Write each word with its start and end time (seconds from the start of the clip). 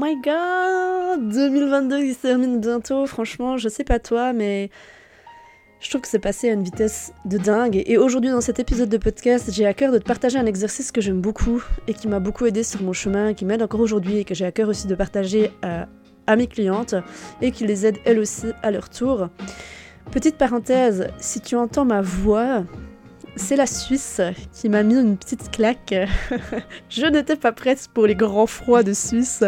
Oh 0.00 0.04
my 0.04 0.14
god 0.14 1.28
2022 1.32 2.02
qui 2.02 2.14
se 2.14 2.20
termine 2.20 2.60
bientôt, 2.60 3.04
franchement, 3.06 3.56
je 3.56 3.68
sais 3.68 3.82
pas 3.82 3.98
toi, 3.98 4.32
mais 4.32 4.70
je 5.80 5.88
trouve 5.88 6.02
que 6.02 6.06
c'est 6.06 6.20
passé 6.20 6.50
à 6.50 6.52
une 6.52 6.62
vitesse 6.62 7.12
de 7.24 7.36
dingue. 7.36 7.82
Et 7.84 7.98
aujourd'hui, 7.98 8.30
dans 8.30 8.40
cet 8.40 8.60
épisode 8.60 8.88
de 8.88 8.96
podcast, 8.96 9.50
j'ai 9.50 9.66
à 9.66 9.74
cœur 9.74 9.90
de 9.90 9.98
te 9.98 10.04
partager 10.04 10.38
un 10.38 10.46
exercice 10.46 10.92
que 10.92 11.00
j'aime 11.00 11.20
beaucoup 11.20 11.64
et 11.88 11.94
qui 11.94 12.06
m'a 12.06 12.20
beaucoup 12.20 12.46
aidé 12.46 12.62
sur 12.62 12.80
mon 12.80 12.92
chemin, 12.92 13.34
qui 13.34 13.44
m'aide 13.44 13.60
encore 13.60 13.80
aujourd'hui 13.80 14.18
et 14.18 14.24
que 14.24 14.36
j'ai 14.36 14.44
à 14.44 14.52
cœur 14.52 14.68
aussi 14.68 14.86
de 14.86 14.94
partager 14.94 15.50
à, 15.62 15.88
à 16.28 16.36
mes 16.36 16.46
clientes 16.46 16.94
et 17.42 17.50
qui 17.50 17.66
les 17.66 17.84
aide 17.84 17.96
elles 18.04 18.20
aussi 18.20 18.46
à 18.62 18.70
leur 18.70 18.90
tour. 18.90 19.30
Petite 20.12 20.36
parenthèse, 20.36 21.08
si 21.18 21.40
tu 21.40 21.56
entends 21.56 21.84
ma 21.84 22.02
voix, 22.02 22.62
c'est 23.38 23.56
la 23.56 23.66
Suisse 23.66 24.20
qui 24.52 24.68
m'a 24.68 24.82
mis 24.82 24.94
une 24.94 25.16
petite 25.16 25.50
claque. 25.50 25.94
je 26.90 27.06
n'étais 27.06 27.36
pas 27.36 27.52
prête 27.52 27.88
pour 27.94 28.06
les 28.06 28.14
grands 28.14 28.46
froids 28.46 28.82
de 28.82 28.92
Suisse. 28.92 29.44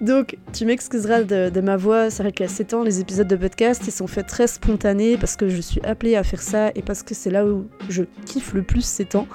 Donc, 0.00 0.36
tu 0.52 0.64
m'excuseras 0.64 1.22
de, 1.22 1.60
ma 1.60 1.76
voix. 1.76 2.10
C'est 2.10 2.22
vrai 2.22 2.32
qu'à 2.32 2.48
7 2.48 2.74
ans, 2.74 2.82
les 2.82 3.00
épisodes 3.00 3.28
de 3.28 3.36
podcast, 3.36 3.82
ils 3.86 3.92
sont 3.92 4.06
faits 4.06 4.26
très 4.26 4.46
spontanés 4.46 5.16
parce 5.16 5.36
que 5.36 5.48
je 5.48 5.60
suis 5.60 5.80
appelée 5.82 6.16
à 6.16 6.22
faire 6.22 6.42
ça 6.42 6.70
et 6.74 6.82
parce 6.82 7.02
que 7.02 7.14
c'est 7.14 7.30
là 7.30 7.46
où 7.46 7.68
je 7.88 8.04
kiffe 8.26 8.54
le 8.54 8.62
plus 8.62 8.84
ces 8.84 9.04
temps. 9.04 9.28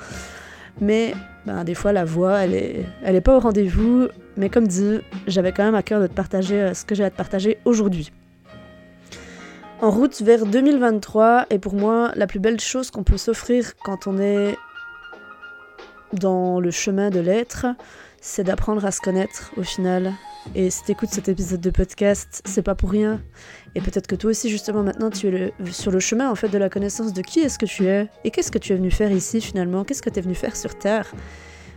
Mais 0.82 1.14
ben, 1.46 1.64
des 1.64 1.76
fois, 1.76 1.94
la 1.94 2.06
voix, 2.06 2.40
elle 2.40 2.54
est, 2.54 2.86
elle 3.04 3.16
est 3.16 3.22
pas 3.22 3.38
au 3.38 3.40
rendez-vous. 3.40 4.08
Mais 4.36 4.50
comme 4.50 4.68
dit, 4.68 5.00
j'avais 5.28 5.52
quand 5.52 5.64
même 5.64 5.76
à 5.76 5.84
cœur 5.84 6.02
de 6.02 6.08
te 6.08 6.14
partager 6.14 6.62
euh, 6.62 6.74
ce 6.74 6.86
que 6.86 6.94
j'ai 6.94 7.04
à 7.04 7.10
te 7.10 7.18
partager 7.18 7.58
aujourd'hui. 7.66 8.12
En 9.80 9.92
route 9.92 10.24
vers 10.24 10.48
2023 10.48 11.46
est 11.52 11.60
pour 11.60 11.76
moi 11.76 12.12
la 12.16 12.26
plus 12.26 12.40
belle 12.40 12.60
chose 12.60 12.90
qu'on 12.90 13.04
peut 13.04 13.18
s'offrir 13.18 13.76
quand 13.86 14.08
on 14.08 14.18
est 14.18 14.58
dans 16.14 16.60
le 16.60 16.72
chemin 16.72 17.12
de 17.12 17.20
l'être, 17.20 17.68
c'est 18.20 18.44
d'apprendre 18.44 18.84
à 18.86 18.92
se 18.92 19.02
connaître 19.02 19.52
au 19.56 19.62
final. 19.62 20.14
Et 20.56 20.72
si 20.72 20.84
t'écoutes 20.84 21.12
cet 21.12 21.30
épisode 21.30 21.62
de 21.62 21.70
podcast, 21.70 22.42
c'est 22.46 22.64
pas 22.64 22.74
pour 22.74 22.90
rien. 22.90 23.22
Et 23.76 23.82
peut-être 23.82 24.08
que 24.08 24.16
toi 24.16 24.32
aussi 24.32 24.50
justement 24.50 24.82
maintenant 24.82 25.12
tu 25.12 25.28
es 25.28 25.54
sur 25.72 25.92
le 25.92 26.00
chemin 26.00 26.32
en 26.32 26.36
fait 26.36 26.50
de 26.50 26.58
la 26.58 26.70
connaissance 26.70 27.14
de 27.14 27.22
qui 27.22 27.42
est-ce 27.42 27.60
que 27.60 27.68
tu 27.68 27.86
es 27.86 28.10
et 28.24 28.32
qu'est-ce 28.32 28.52
que 28.52 28.58
tu 28.58 28.74
es 28.74 28.76
venu 28.76 28.90
faire 28.90 29.12
ici 29.12 29.42
finalement, 29.42 29.84
qu'est-ce 29.84 30.02
que 30.02 30.10
tu 30.10 30.18
es 30.18 30.24
venu 30.24 30.34
faire 30.34 30.56
sur 30.56 30.76
Terre 30.76 31.12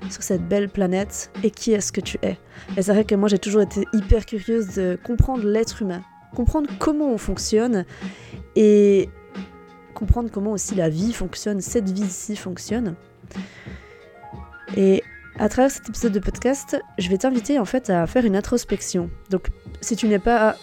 sur 0.08 0.22
cette 0.22 0.48
belle 0.48 0.70
planète 0.70 1.30
et 1.42 1.50
qui 1.50 1.72
est-ce 1.72 1.92
que 1.92 2.00
tu 2.00 2.18
es? 2.22 2.38
Et 2.78 2.82
c'est 2.82 2.92
vrai 2.92 3.04
que 3.04 3.14
moi 3.14 3.28
j'ai 3.28 3.38
toujours 3.38 3.60
été 3.60 3.86
hyper 3.92 4.24
curieuse 4.24 4.68
de 4.68 4.98
comprendre 5.04 5.44
l'être 5.44 5.82
humain, 5.82 6.00
comprendre 6.34 6.70
comment 6.78 7.12
on 7.12 7.18
fonctionne 7.18 7.84
et 8.56 9.08
comprendre 9.94 10.30
comment 10.30 10.52
aussi 10.52 10.74
la 10.74 10.88
vie 10.88 11.12
fonctionne, 11.12 11.60
cette 11.60 11.90
vie-ci 11.90 12.36
fonctionne. 12.36 12.94
Et 14.76 15.02
à 15.38 15.48
travers 15.48 15.70
cet 15.70 15.88
épisode 15.88 16.12
de 16.12 16.18
podcast, 16.18 16.80
je 16.98 17.08
vais 17.08 17.18
t'inviter 17.18 17.58
en 17.58 17.64
fait 17.64 17.90
à 17.90 18.06
faire 18.06 18.24
une 18.24 18.36
introspection. 18.36 19.10
Donc 19.30 19.48
si 19.80 19.96
tu 19.96 20.06
n'es 20.06 20.18
pas 20.18 20.56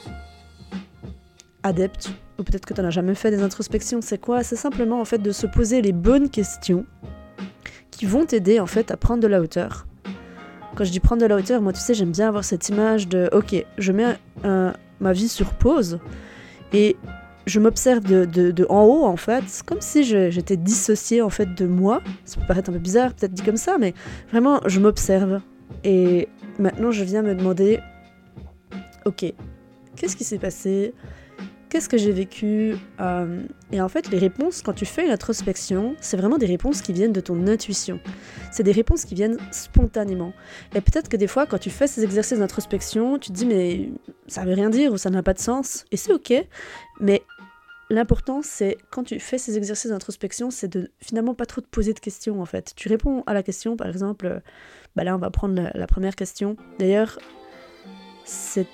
adepte, 1.63 2.09
ou 2.39 2.43
peut-être 2.43 2.65
que 2.65 2.73
tu 2.73 2.81
n'as 2.81 2.89
jamais 2.89 3.15
fait 3.15 3.31
des 3.31 3.41
introspections, 3.41 4.01
c'est 4.01 4.19
quoi? 4.19 4.43
C'est 4.43 4.55
simplement 4.55 5.01
en 5.01 5.05
fait 5.05 5.17
de 5.17 5.31
se 5.31 5.47
poser 5.47 5.81
les 5.81 5.93
bonnes 5.93 6.29
questions 6.29 6.85
qui 7.91 8.05
vont 8.05 8.25
t'aider 8.25 8.59
en 8.59 8.67
fait 8.67 8.91
à 8.91 8.97
prendre 8.97 9.21
de 9.21 9.27
la 9.27 9.41
hauteur. 9.41 9.87
Quand 10.75 10.83
je 10.83 10.91
dis 10.91 10.99
prendre 10.99 11.21
de 11.21 11.27
la 11.27 11.35
hauteur, 11.35 11.61
moi 11.61 11.73
tu 11.73 11.79
sais, 11.79 11.95
j'aime 11.95 12.11
bien 12.11 12.27
avoir 12.27 12.43
cette 12.43 12.69
image 12.69 13.07
de 13.07 13.29
ok, 13.31 13.65
je 13.79 13.91
mets 13.91 14.15
un, 14.43 14.73
ma 14.99 15.13
vie 15.13 15.29
sur 15.29 15.53
pause 15.53 15.99
et 16.73 16.95
je 17.45 17.59
m'observe 17.59 18.03
de, 18.03 18.65
en 18.69 18.83
haut 18.83 19.05
en 19.05 19.15
fait, 19.15 19.63
comme 19.65 19.79
si 19.81 20.03
j'étais 20.03 20.57
dissociée 20.57 21.21
en 21.21 21.29
fait 21.29 21.55
de 21.55 21.65
moi. 21.65 22.01
Ça 22.25 22.39
peut 22.39 22.47
paraître 22.47 22.69
un 22.69 22.73
peu 22.73 22.79
bizarre, 22.79 23.13
peut-être 23.13 23.33
dit 23.33 23.43
comme 23.43 23.57
ça, 23.57 23.77
mais 23.79 23.93
vraiment 24.31 24.59
je 24.65 24.79
m'observe. 24.79 25.41
Et 25.83 26.27
maintenant 26.59 26.91
je 26.91 27.03
viens 27.03 27.21
me 27.21 27.35
demander, 27.35 27.79
ok, 29.05 29.33
qu'est-ce 29.95 30.15
qui 30.15 30.23
s'est 30.23 30.39
passé? 30.39 30.93
Qu'est-ce 31.69 31.89
que 31.89 31.97
j'ai 31.97 32.13
vécu 32.13 32.75
euh, 33.01 33.43
Et 33.73 33.81
en 33.81 33.89
fait, 33.89 34.09
les 34.09 34.17
réponses, 34.17 34.61
quand 34.61 34.73
tu 34.73 34.85
fais 34.85 35.05
une 35.05 35.11
introspection, 35.11 35.95
c'est 35.99 36.15
vraiment 36.15 36.37
des 36.37 36.45
réponses 36.45 36.81
qui 36.81 36.93
viennent 36.93 37.11
de 37.11 37.19
ton 37.19 37.45
intuition. 37.47 37.99
C'est 38.53 38.63
des 38.63 38.71
réponses 38.71 39.03
qui 39.03 39.15
viennent 39.15 39.37
spontanément. 39.51 40.31
Et 40.75 40.79
peut-être 40.79 41.09
que 41.09 41.17
des 41.17 41.27
fois, 41.27 41.45
quand 41.45 41.57
tu 41.57 41.69
fais 41.69 41.87
ces 41.87 42.05
exercices 42.05 42.39
d'introspection, 42.39 43.19
tu 43.19 43.31
te 43.31 43.33
dis 43.33 43.45
mais 43.45 43.89
ça 44.27 44.45
veut 44.45 44.53
rien 44.53 44.69
dire 44.69 44.93
ou 44.93 44.97
ça 44.97 45.09
n'a 45.09 45.23
pas 45.23 45.33
de 45.33 45.39
sens. 45.39 45.83
Et 45.91 45.97
c'est 45.97 46.13
ok. 46.13 46.33
Mais 47.01 47.23
l'important, 47.89 48.41
c'est 48.41 48.77
quand 48.89 49.03
tu 49.03 49.19
fais 49.19 49.37
ces 49.37 49.57
exercices 49.57 49.91
d'introspection, 49.91 50.51
c'est 50.51 50.69
de 50.69 50.89
finalement 51.01 51.33
pas 51.33 51.45
trop 51.45 51.59
te 51.59 51.67
poser 51.67 51.93
de 51.93 51.99
questions 51.99 52.41
en 52.41 52.45
fait. 52.45 52.71
Tu 52.77 52.87
réponds 52.87 53.23
à 53.27 53.33
la 53.33 53.43
question, 53.43 53.75
par 53.75 53.87
exemple, 53.87 54.41
bah 54.95 55.03
là 55.03 55.15
on 55.15 55.19
va 55.19 55.31
prendre 55.31 55.69
la 55.73 55.87
première 55.87 56.15
question. 56.15 56.55
D'ailleurs, 56.79 57.19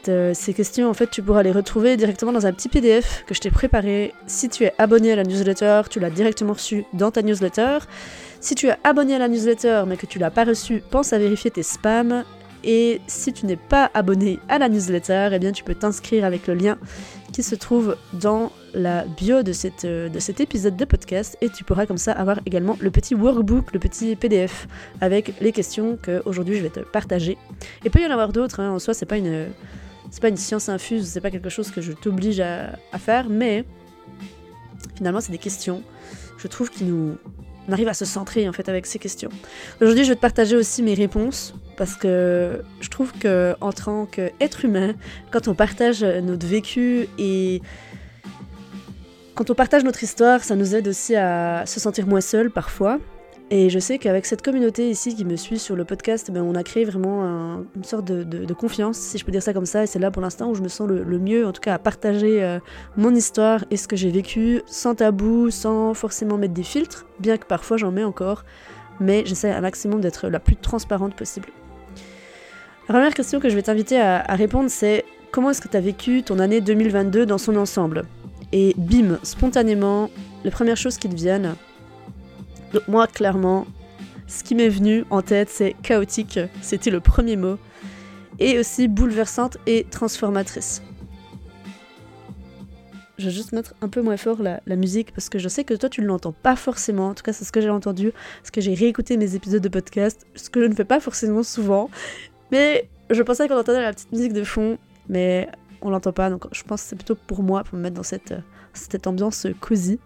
euh, 0.10 0.34
ces 0.34 0.54
questions, 0.54 0.90
en 0.90 0.94
fait, 0.94 1.10
tu 1.10 1.22
pourras 1.22 1.44
les 1.44 1.52
retrouver 1.52 1.98
directement 1.98 2.32
dans 2.32 2.46
un 2.46 2.54
petit 2.54 2.70
PDF 2.70 3.24
que 3.26 3.34
je 3.34 3.40
t'ai 3.40 3.52
préparé. 3.52 4.14
Si 4.28 4.50
tu 4.50 4.64
es 4.64 4.74
abonné 4.78 5.12
à 5.12 5.16
la 5.16 5.24
newsletter, 5.24 5.82
tu 5.90 6.00
l'as 6.00 6.10
directement 6.10 6.54
reçu 6.54 6.86
dans 6.94 7.12
ta 7.12 7.22
newsletter. 7.22 7.80
Si 8.40 8.56
tu 8.56 8.68
es 8.68 8.76
abonné 8.84 9.16
à 9.16 9.20
la 9.20 9.28
newsletter 9.28 9.84
mais 9.88 9.98
que 9.98 10.06
tu 10.06 10.20
l'as 10.20 10.32
pas 10.32 10.44
reçu, 10.44 10.84
pense 10.90 11.14
à 11.14 11.18
vérifier 11.18 11.52
tes 11.52 11.64
spams. 11.64 12.24
Et 12.64 13.02
si 13.08 13.34
tu 13.34 13.46
n'es 13.46 13.58
pas 13.58 13.92
abonné 13.94 14.40
à 14.50 14.58
la 14.58 14.70
newsletter, 14.70 15.30
eh 15.34 15.40
bien 15.40 15.52
tu 15.52 15.64
peux 15.64 15.76
t'inscrire 15.76 16.24
avec 16.26 16.48
le 16.48 16.54
lien 16.54 16.78
qui 17.34 17.44
se 17.44 17.56
trouve 17.56 17.98
dans 18.14 18.52
la 18.73 19.06
bio 19.06 19.44
de, 19.44 19.51
cette, 19.51 19.85
euh, 19.85 20.09
de 20.09 20.19
cet 20.19 20.39
épisode 20.39 20.75
de 20.75 20.85
podcast 20.85 21.38
et 21.41 21.50
tu 21.50 21.63
pourras 21.63 21.85
comme 21.85 21.97
ça 21.97 22.11
avoir 22.11 22.39
également 22.45 22.78
le 22.79 22.91
petit 22.91 23.16
workbook, 23.16 23.73
le 23.73 23.79
petit 23.79 24.16
PDF 24.16 24.67
avec 25.01 25.34
les 25.41 25.51
questions 25.51 25.97
que 26.01 26.22
aujourd'hui 26.25 26.57
je 26.57 26.63
vais 26.63 26.69
te 26.69 26.79
partager. 26.79 27.38
Et 27.85 27.89
peut 27.89 28.01
y 28.01 28.06
en 28.06 28.11
avoir 28.11 28.31
d'autres, 28.34 28.59
hein. 28.59 28.72
en 28.72 28.79
soi 28.79 28.94
c'est 28.94 29.06
pas 29.06 29.17
une 29.17 29.47
c'est 30.09 30.22
pas 30.22 30.29
une 30.29 30.38
science 30.38 30.69
infuse, 30.69 31.07
c'est 31.07 31.22
pas 31.22 31.31
quelque 31.31 31.50
chose 31.50 31.72
que 31.72 31.81
je 31.81 31.91
t'oblige 31.91 32.39
à, 32.39 32.78
faire, 33.00 33.29
mais 33.29 33.66
finalement 34.95 35.22
c'est 35.22 35.31
des 35.31 35.40
questions, 35.40 35.81
je 36.38 36.47
trouve, 36.47 36.69
qui 36.69 36.84
nous 36.84 37.17
on 37.67 37.72
arrive 37.72 37.88
à 37.88 37.94
se 37.94 38.05
centrer 38.05 38.47
en 38.47 38.53
fait 38.53 38.67
avec 38.69 38.85
ces 38.85 39.00
questions. 39.00 39.29
Aujourd'hui, 39.81 40.03
je 40.03 40.09
vais 40.09 40.16
te 40.16 40.22
partager 40.22 40.55
aussi 40.55 40.84
mes 40.84 40.94
réponses 40.94 41.55
parce 41.78 41.95
que 41.95 42.61
je 42.81 42.90
trouve 42.90 43.13
que 43.13 43.55
en 43.61 43.72
tant 43.72 44.05
qu'être 44.05 44.66
humain, 44.66 44.94
quand 45.31 45.47
on 45.47 45.55
partage 45.55 46.03
notre 46.03 46.45
vécu 46.45 47.07
et 47.17 47.61
quand 49.36 49.50
on 49.50 49.56
partage 49.56 49.84
notre 49.84 50.04
histoire, 50.04 50.44
ça 50.44 50.56
nous 50.56 50.76
aide 50.76 50.88
aussi 50.88 51.16
à 51.16 51.66
se 51.66 51.80
sentir 51.80 52.08
moins 52.08 52.22
seul 52.22 52.52
parfois. 52.52 53.00
Et 53.50 53.70
je 53.70 53.78
sais 53.78 53.98
qu'avec 53.98 54.26
cette 54.26 54.42
communauté 54.42 54.90
ici 54.90 55.16
qui 55.16 55.26
me 55.26 55.36
suit 55.36 55.60
sur 55.60 55.76
le 55.76 55.86
podcast, 55.86 56.32
ben, 56.32 56.42
on 56.42 56.56
a 56.56 56.64
créé 56.64 56.86
vraiment 56.86 57.64
une 57.76 57.84
sorte 57.84 58.06
de, 58.06 58.54
confiance, 58.54 58.98
si 58.98 59.18
je 59.18 59.26
peux 59.26 59.32
dire 59.32 59.44
ça 59.44 59.54
comme 59.54 59.66
ça. 59.66 59.84
Et 59.84 59.88
c'est 59.88 60.00
là 60.00 60.12
pour 60.12 60.22
l'instant 60.22 60.50
où 60.50 60.56
je 60.56 60.62
me 60.62 60.68
sens 60.68 60.88
le, 60.88 61.20
mieux, 61.20 61.46
en 61.46 61.52
tout 61.52 61.62
cas, 61.62 61.74
à 61.74 61.80
partager 61.80 62.44
euh, 62.44 62.60
mon 62.96 63.14
histoire 63.14 63.66
et 63.70 63.78
ce 63.78 63.88
que 63.88 63.96
j'ai 63.96 64.10
vécu 64.10 64.62
sans 64.66 64.96
tabou, 64.96 65.52
sans 65.52 65.94
forcément 65.94 66.38
mettre 66.38 66.54
des 66.54 66.64
filtres, 66.64 67.06
bien 67.20 67.38
que 67.38 67.46
parfois 67.46 67.78
j'en 67.78 67.92
mets 67.92 68.04
encore. 68.04 68.44
Mais 69.00 69.24
j'essaie 69.26 69.52
un 69.52 69.62
maximum 69.62 70.02
d'être 70.02 70.29
la 70.29 70.40
plus 70.40 70.56
transparente 70.56 71.16
possible. 71.16 71.50
La 72.88 72.96
première 72.96 73.14
question 73.14 73.40
que 73.40 73.50
je 73.50 73.56
vais 73.56 73.64
t'inviter 73.64 74.00
à, 74.00 74.20
à 74.20 74.36
répondre, 74.36 74.70
c'est 74.70 75.06
comment 75.32 75.50
est-ce 75.50 75.62
que 75.62 75.68
tu 75.68 75.78
as 75.78 75.82
vécu 75.82 76.24
ton 76.24 76.40
année 76.40 76.62
2022 76.62 77.26
dans 77.26 77.38
son 77.38 77.56
ensemble? 77.56 78.03
Et 78.53 78.76
bim, 78.78 79.17
spontanément, 79.23 80.11
les 80.44 80.52
premières 80.52 80.78
choses 80.78 80.97
qui 80.97 81.09
te 81.09 81.16
viennent, 81.16 81.55
donc 82.72 82.88
moi, 82.88 83.08
clairement, 83.08 83.66
ce 84.28 84.44
qui 84.44 84.53
m'est 84.53 84.70
venu 84.70 85.05
en 85.09 85.23
tête, 85.23 85.50
c'est 85.50 85.76
chaotique. 85.82 86.40
C'était 86.61 86.91
le 86.91 87.00
premier 87.00 87.35
mot. 87.35 87.58
Et 88.38 88.59
aussi 88.59 88.88
bouleversante 88.88 89.58
et 89.66 89.85
transformatrice. 89.90 90.84
Je 93.17 93.26
vais 93.26 93.32
juste 93.32 93.53
mettre 93.53 93.73
un 93.82 93.90
peu 93.90 94.02
moins 94.02 94.17
fort 94.17 94.41
la, 94.41 94.76
musique 94.76 95.14
parce 95.14 95.29
que 95.29 95.38
je 95.38 95.47
sais 95.47 95.64
que 95.64 95.76
toi 95.76 95.88
tu 95.88 96.02
ne 96.02 96.08
l'entends 96.08 96.32
pas 96.32 96.55
forcément. 96.55 97.09
En 97.09 97.14
tout 97.14 97.23
cas, 97.23 97.34
c'est 97.34 97.46
ce 97.46 97.52
que 97.52 97.61
j'ai 97.61 97.70
entendu. 97.70 98.11
Parce 98.41 98.52
que 98.52 98.61
j'ai 98.61 98.76
réécouté 98.76 99.17
mes 99.17 99.35
épisodes 99.35 99.61
de 99.61 99.70
podcast, 99.70 100.28
ce 100.35 100.52
que 100.52 100.61
je 100.61 100.67
ne 100.67 100.76
fais 100.76 100.85
pas 100.85 101.00
forcément 101.00 101.41
souvent. 101.41 101.90
Mais 102.52 102.88
je 103.09 103.22
pensais 103.23 103.47
qu'on 103.47 103.58
entendait 103.58 103.82
la 103.82 103.94
petite 103.94 104.11
musique 104.11 104.34
de 104.34 104.44
fond, 104.44 104.78
mais 105.09 105.50
on 105.84 105.90
l'entend 105.90 106.14
pas. 106.14 106.30
Donc 106.30 106.46
je 106.52 106.64
pense 106.64 106.82
que 106.84 106.90
c'est 106.90 106.96
plutôt 106.96 107.16
pour 107.16 107.44
moi, 107.44 107.64
pour 107.64 107.78
me 107.78 107.84
mettre 107.84 107.96
dans 107.96 108.03
cette, 108.03 108.34
cette 108.74 109.08
ambiance 109.08 109.47
cosy. 109.59 110.00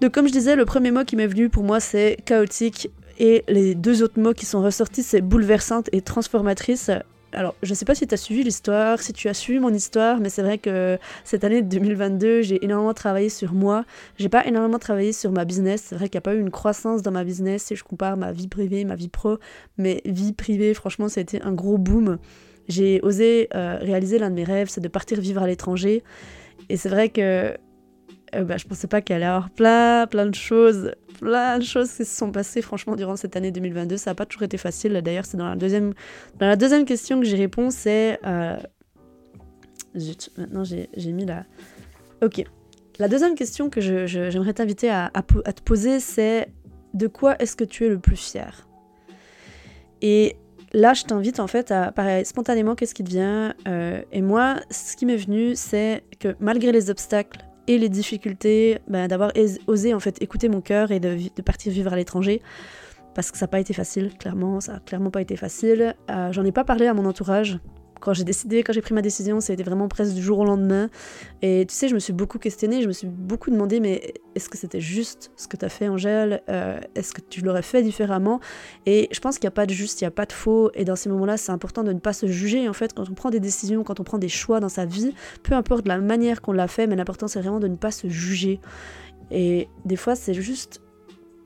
Donc 0.00 0.12
comme 0.12 0.26
je 0.26 0.32
disais, 0.32 0.56
le 0.56 0.64
premier 0.64 0.90
mot 0.90 1.04
qui 1.04 1.16
m'est 1.16 1.26
venu 1.26 1.48
pour 1.48 1.62
moi 1.62 1.78
c'est 1.78 2.16
chaotique 2.24 2.90
et 3.18 3.44
les 3.46 3.74
deux 3.74 4.02
autres 4.02 4.20
mots 4.20 4.32
qui 4.32 4.46
sont 4.46 4.62
ressortis 4.62 5.02
c'est 5.02 5.20
bouleversante 5.20 5.88
et 5.92 6.02
transformatrice. 6.02 6.90
alors, 7.32 7.54
je 7.62 7.72
sais 7.72 7.84
pas 7.84 7.94
si 7.94 8.06
tu 8.06 8.12
as 8.12 8.16
suivi 8.16 8.42
l'histoire, 8.42 9.00
si 9.00 9.12
tu 9.12 9.28
as 9.28 9.34
suivi 9.34 9.60
mon 9.60 9.72
histoire, 9.72 10.18
mais 10.18 10.28
c'est 10.28 10.42
vrai 10.42 10.58
que 10.58 10.98
cette 11.22 11.44
année 11.44 11.62
2022, 11.62 12.42
j'ai 12.42 12.64
énormément 12.64 12.94
travaillé 12.94 13.28
sur 13.28 13.52
moi. 13.52 13.84
J'ai 14.18 14.28
pas 14.28 14.44
énormément 14.44 14.80
travaillé 14.80 15.12
sur 15.12 15.30
ma 15.30 15.44
business. 15.44 15.84
C'est 15.86 15.94
vrai 15.94 16.08
qu'il 16.08 16.18
n'y 16.18 16.22
a 16.22 16.28
pas 16.28 16.34
eu 16.34 16.40
une 16.40 16.50
croissance 16.50 17.02
dans 17.02 17.12
ma 17.12 17.22
business 17.22 17.62
si 17.62 17.76
je 17.76 17.84
compare 17.84 18.16
ma 18.16 18.32
vie 18.32 18.48
privée, 18.48 18.84
ma 18.84 18.96
vie 18.96 19.08
pro. 19.08 19.38
Mais 19.78 20.02
vie 20.04 20.32
privée, 20.32 20.74
franchement, 20.74 21.08
ça 21.08 21.20
a 21.20 21.22
été 21.22 21.40
un 21.42 21.52
gros 21.52 21.78
boom. 21.78 22.18
J'ai 22.68 23.00
osé 23.02 23.48
euh, 23.54 23.78
réaliser 23.80 24.18
l'un 24.18 24.30
de 24.30 24.34
mes 24.34 24.44
rêves, 24.44 24.68
c'est 24.68 24.80
de 24.80 24.88
partir 24.88 25.20
vivre 25.20 25.42
à 25.42 25.46
l'étranger. 25.46 26.02
Et 26.68 26.76
c'est 26.76 26.88
vrai 26.88 27.08
que 27.08 27.56
euh, 28.34 28.44
bah, 28.44 28.56
je 28.56 28.66
pensais 28.66 28.86
pas 28.86 29.02
qu'il 29.02 29.14
allait 29.14 29.24
y 29.24 29.28
avoir 29.28 29.50
plein, 29.50 30.06
plein 30.06 30.26
de 30.26 30.34
choses, 30.34 30.92
plein 31.20 31.58
de 31.58 31.64
choses 31.64 31.90
qui 31.90 32.04
se 32.04 32.16
sont 32.16 32.32
passées 32.32 32.62
franchement 32.62 32.96
durant 32.96 33.16
cette 33.16 33.36
année 33.36 33.50
2022. 33.50 33.96
Ça 33.96 34.10
n'a 34.10 34.14
pas 34.14 34.26
toujours 34.26 34.44
été 34.44 34.56
facile. 34.56 34.92
D'ailleurs, 35.04 35.26
c'est 35.26 35.36
dans 35.36 35.48
la 35.48 35.56
deuxième, 35.56 35.92
dans 36.38 36.46
la 36.46 36.56
deuxième 36.56 36.84
question 36.84 37.20
que 37.20 37.26
j'y 37.26 37.36
réponds, 37.36 37.70
c'est 37.70 38.18
euh... 38.24 38.56
zut, 39.96 40.30
maintenant 40.38 40.64
j'ai 40.64 41.12
mis 41.12 41.26
la. 41.26 41.44
Ok. 42.22 42.44
La 42.98 43.08
deuxième 43.08 43.34
question 43.34 43.68
que 43.70 43.80
j'aimerais 43.80 44.52
t'inviter 44.52 44.88
à, 44.88 45.06
à, 45.06 45.22
à, 45.44 45.52
te 45.52 45.62
poser, 45.62 45.98
c'est 45.98 46.48
de 46.94 47.06
quoi 47.06 47.36
est-ce 47.38 47.56
que 47.56 47.64
tu 47.64 47.86
es 47.86 47.88
le 47.88 47.98
plus 47.98 48.16
fier? 48.16 48.68
Et 50.02 50.36
là, 50.72 50.94
je 50.94 51.04
t'invite 51.04 51.40
en 51.40 51.46
fait 51.46 51.70
à 51.70 51.92
pareil, 51.92 52.24
spontanément 52.24 52.74
qu'est-ce 52.74 52.94
qui 52.94 53.04
te 53.04 53.10
vient. 53.10 53.54
Euh, 53.68 54.02
et 54.12 54.22
moi, 54.22 54.56
ce 54.70 54.96
qui 54.96 55.06
m'est 55.06 55.16
venu, 55.16 55.54
c'est 55.54 56.02
que 56.18 56.34
malgré 56.40 56.72
les 56.72 56.90
obstacles, 56.90 57.40
et 57.66 57.78
les 57.78 57.88
difficultés 57.88 58.78
ben, 58.88 59.08
d'avoir 59.08 59.32
osé 59.66 59.94
en 59.94 60.00
fait 60.00 60.20
écouter 60.20 60.48
mon 60.48 60.60
cœur 60.60 60.90
et 60.90 61.00
de, 61.00 61.16
partir 61.42 61.72
vivre 61.72 61.92
à 61.92 61.96
l'étranger 61.96 62.42
parce 63.14 63.30
que 63.30 63.36
ça 63.36 63.44
n'a 63.44 63.48
pas 63.48 63.60
été 63.60 63.74
facile, 63.74 64.10
clairement, 64.18 64.60
ça 64.60 64.74
n'a 64.74 64.80
clairement 64.80 65.10
pas 65.10 65.20
été 65.20 65.36
facile. 65.36 65.94
Euh, 66.10 66.32
j'en 66.32 66.44
ai 66.44 66.52
pas 66.52 66.64
parlé 66.64 66.86
à 66.86 66.94
mon 66.94 67.04
entourage, 67.04 67.58
quand 68.02 68.14
j'ai 68.14 68.24
décidé, 68.24 68.64
quand 68.64 68.72
j'ai 68.72 68.82
pris 68.82 68.94
ma 68.94 69.00
décision, 69.00 69.40
ça 69.40 69.52
a 69.52 69.54
été 69.54 69.62
vraiment 69.62 69.86
presque 69.86 70.12
du 70.12 70.22
jour 70.22 70.40
au 70.40 70.44
lendemain. 70.44 70.90
Et 71.40 71.64
tu 71.68 71.74
sais, 71.74 71.86
je 71.86 71.94
me 71.94 72.00
suis 72.00 72.12
beaucoup 72.12 72.38
questionnée, 72.38 72.82
je 72.82 72.88
me 72.88 72.92
suis 72.92 73.06
beaucoup 73.06 73.50
demandé, 73.50 73.78
mais 73.78 74.14
est-ce 74.34 74.48
que 74.48 74.58
c'était 74.58 74.80
juste 74.80 75.30
ce 75.36 75.46
que 75.46 75.56
tu 75.56 75.64
as 75.64 75.68
fait, 75.68 75.88
Angèle 75.88 76.42
euh, 76.48 76.80
Est-ce 76.96 77.14
que 77.14 77.20
tu 77.20 77.42
l'aurais 77.42 77.62
fait 77.62 77.80
différemment? 77.82 78.40
Et 78.86 79.08
je 79.12 79.20
pense 79.20 79.38
qu'il 79.38 79.46
n'y 79.46 79.52
a 79.52 79.54
pas 79.54 79.66
de 79.66 79.72
juste, 79.72 80.00
il 80.00 80.04
n'y 80.04 80.08
a 80.08 80.10
pas 80.10 80.26
de 80.26 80.32
faux. 80.32 80.72
Et 80.74 80.84
dans 80.84 80.96
ces 80.96 81.08
moments-là, 81.10 81.36
c'est 81.36 81.52
important 81.52 81.84
de 81.84 81.92
ne 81.92 82.00
pas 82.00 82.12
se 82.12 82.26
juger. 82.26 82.68
En 82.68 82.72
fait, 82.72 82.92
quand 82.92 83.08
on 83.08 83.14
prend 83.14 83.30
des 83.30 83.40
décisions, 83.40 83.84
quand 83.84 84.00
on 84.00 84.04
prend 84.04 84.18
des 84.18 84.28
choix 84.28 84.58
dans 84.58 84.68
sa 84.68 84.84
vie, 84.84 85.14
peu 85.44 85.54
importe 85.54 85.86
la 85.86 85.98
manière 85.98 86.42
qu'on 86.42 86.52
l'a 86.52 86.66
fait, 86.66 86.88
mais 86.88 86.96
l'important, 86.96 87.28
c'est 87.28 87.40
vraiment 87.40 87.60
de 87.60 87.68
ne 87.68 87.76
pas 87.76 87.92
se 87.92 88.08
juger. 88.08 88.60
Et 89.30 89.68
des 89.84 89.96
fois, 89.96 90.16
c'est 90.16 90.34
juste, 90.34 90.82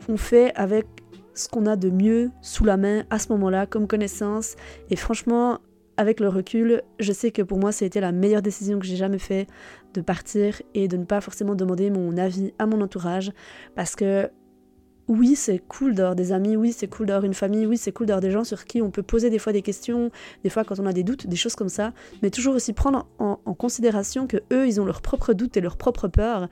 on 0.08 0.16
fait 0.16 0.54
avec 0.54 0.86
ce 1.34 1.48
qu'on 1.48 1.66
a 1.66 1.76
de 1.76 1.90
mieux 1.90 2.30
sous 2.40 2.64
la 2.64 2.78
main 2.78 3.04
à 3.10 3.18
ce 3.18 3.30
moment-là 3.32 3.66
comme 3.66 3.86
connaissance. 3.86 4.56
Et 4.88 4.96
franchement, 4.96 5.58
avec 5.96 6.20
le 6.20 6.28
recul, 6.28 6.82
je 6.98 7.12
sais 7.12 7.30
que 7.30 7.42
pour 7.42 7.58
moi, 7.58 7.72
ça 7.72 7.84
été 7.84 8.00
la 8.00 8.12
meilleure 8.12 8.42
décision 8.42 8.78
que 8.78 8.86
j'ai 8.86 8.96
jamais 8.96 9.18
fait 9.18 9.46
de 9.94 10.00
partir 10.00 10.60
et 10.74 10.88
de 10.88 10.96
ne 10.96 11.04
pas 11.04 11.20
forcément 11.20 11.54
demander 11.54 11.90
mon 11.90 12.16
avis 12.16 12.52
à 12.58 12.66
mon 12.66 12.80
entourage. 12.80 13.32
Parce 13.74 13.96
que 13.96 14.30
oui, 15.08 15.36
c'est 15.36 15.58
cool 15.58 15.94
d'avoir 15.94 16.16
des 16.16 16.32
amis, 16.32 16.56
oui, 16.56 16.72
c'est 16.72 16.88
cool 16.88 17.06
d'avoir 17.06 17.24
une 17.24 17.34
famille, 17.34 17.64
oui, 17.64 17.76
c'est 17.76 17.92
cool 17.92 18.06
d'avoir 18.06 18.20
des 18.20 18.30
gens 18.30 18.44
sur 18.44 18.64
qui 18.64 18.82
on 18.82 18.90
peut 18.90 19.04
poser 19.04 19.30
des 19.30 19.38
fois 19.38 19.52
des 19.52 19.62
questions, 19.62 20.10
des 20.42 20.50
fois 20.50 20.64
quand 20.64 20.80
on 20.80 20.86
a 20.86 20.92
des 20.92 21.04
doutes, 21.04 21.26
des 21.26 21.36
choses 21.36 21.54
comme 21.54 21.68
ça, 21.68 21.92
mais 22.22 22.30
toujours 22.30 22.56
aussi 22.56 22.72
prendre 22.72 23.06
en, 23.18 23.38
en 23.44 23.54
considération 23.54 24.26
que 24.26 24.38
eux, 24.52 24.66
ils 24.66 24.80
ont 24.80 24.84
leurs 24.84 25.02
propres 25.02 25.32
doutes 25.32 25.56
et 25.56 25.60
leurs 25.60 25.76
propres 25.76 26.08
peurs, 26.08 26.48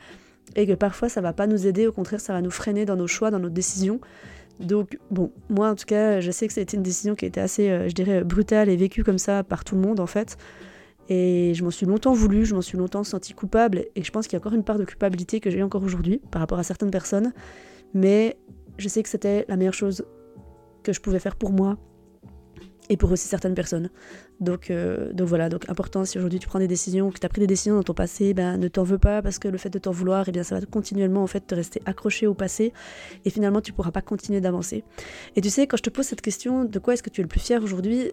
et 0.56 0.66
que 0.66 0.72
parfois 0.72 1.08
ça 1.08 1.20
va 1.20 1.32
pas 1.32 1.46
nous 1.46 1.66
aider, 1.66 1.86
au 1.86 1.92
contraire, 1.92 2.20
ça 2.20 2.32
va 2.32 2.42
nous 2.42 2.50
freiner 2.50 2.84
dans 2.84 2.96
nos 2.96 3.06
choix, 3.06 3.30
dans 3.30 3.40
nos 3.40 3.48
décisions. 3.48 4.00
Donc, 4.60 4.98
bon, 5.10 5.32
moi 5.48 5.70
en 5.70 5.74
tout 5.74 5.84
cas, 5.84 6.20
je 6.20 6.30
sais 6.30 6.46
que 6.46 6.60
été 6.60 6.76
une 6.76 6.82
décision 6.82 7.14
qui 7.14 7.26
été 7.26 7.40
assez, 7.40 7.70
euh, 7.70 7.88
je 7.88 7.94
dirais, 7.94 8.22
brutale 8.22 8.68
et 8.68 8.76
vécue 8.76 9.02
comme 9.02 9.18
ça 9.18 9.42
par 9.42 9.64
tout 9.64 9.74
le 9.74 9.80
monde 9.80 10.00
en 10.00 10.06
fait. 10.06 10.36
Et 11.08 11.52
je 11.54 11.64
m'en 11.64 11.70
suis 11.70 11.86
longtemps 11.86 12.14
voulu, 12.14 12.44
je 12.44 12.54
m'en 12.54 12.62
suis 12.62 12.78
longtemps 12.78 13.04
senti 13.04 13.34
coupable, 13.34 13.84
et 13.94 14.02
je 14.02 14.10
pense 14.10 14.26
qu'il 14.26 14.34
y 14.34 14.36
a 14.36 14.40
encore 14.40 14.54
une 14.54 14.64
part 14.64 14.78
de 14.78 14.84
culpabilité 14.84 15.38
que 15.40 15.50
j'ai 15.50 15.62
encore 15.62 15.82
aujourd'hui 15.82 16.20
par 16.30 16.40
rapport 16.40 16.58
à 16.58 16.62
certaines 16.62 16.90
personnes. 16.90 17.32
Mais 17.92 18.38
je 18.78 18.88
sais 18.88 19.02
que 19.02 19.08
c'était 19.08 19.44
la 19.48 19.56
meilleure 19.56 19.74
chose 19.74 20.04
que 20.82 20.92
je 20.92 21.00
pouvais 21.00 21.18
faire 21.18 21.36
pour 21.36 21.52
moi, 21.52 21.76
et 22.90 22.96
pour 22.96 23.10
aussi 23.10 23.28
certaines 23.28 23.54
personnes. 23.54 23.90
Donc, 24.40 24.70
euh, 24.70 25.12
donc 25.12 25.28
voilà, 25.28 25.48
donc 25.48 25.68
important 25.68 26.04
si 26.04 26.18
aujourd'hui 26.18 26.38
tu 26.38 26.48
prends 26.48 26.58
des 26.58 26.68
décisions, 26.68 27.10
que 27.10 27.18
tu 27.18 27.26
as 27.26 27.28
pris 27.28 27.40
des 27.40 27.46
décisions 27.46 27.76
dans 27.76 27.82
ton 27.82 27.94
passé, 27.94 28.34
ben 28.34 28.58
ne 28.58 28.68
t'en 28.68 28.82
veux 28.82 28.98
pas 28.98 29.22
parce 29.22 29.38
que 29.38 29.48
le 29.48 29.58
fait 29.58 29.70
de 29.70 29.78
t'en 29.78 29.90
vouloir, 29.90 30.28
eh 30.28 30.32
bien 30.32 30.42
ça 30.42 30.58
va 30.58 30.66
continuellement 30.66 31.22
en 31.22 31.26
fait 31.26 31.40
te 31.46 31.54
rester 31.54 31.80
accroché 31.86 32.26
au 32.26 32.34
passé 32.34 32.72
et 33.24 33.30
finalement 33.30 33.60
tu 33.60 33.72
pourras 33.72 33.90
pas 33.90 34.02
continuer 34.02 34.40
d'avancer. 34.40 34.84
Et 35.36 35.40
tu 35.40 35.50
sais, 35.50 35.66
quand 35.66 35.76
je 35.76 35.82
te 35.82 35.90
pose 35.90 36.06
cette 36.06 36.20
question 36.20 36.64
de 36.64 36.78
quoi 36.78 36.94
est-ce 36.94 37.02
que 37.02 37.10
tu 37.10 37.20
es 37.20 37.24
le 37.24 37.28
plus 37.28 37.40
fier 37.40 37.62
aujourd'hui, 37.62 38.12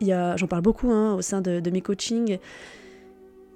j'en 0.00 0.46
parle 0.48 0.62
beaucoup 0.62 0.90
hein, 0.90 1.14
au 1.14 1.22
sein 1.22 1.40
de, 1.40 1.60
de 1.60 1.70
mes 1.70 1.80
coachings. 1.80 2.38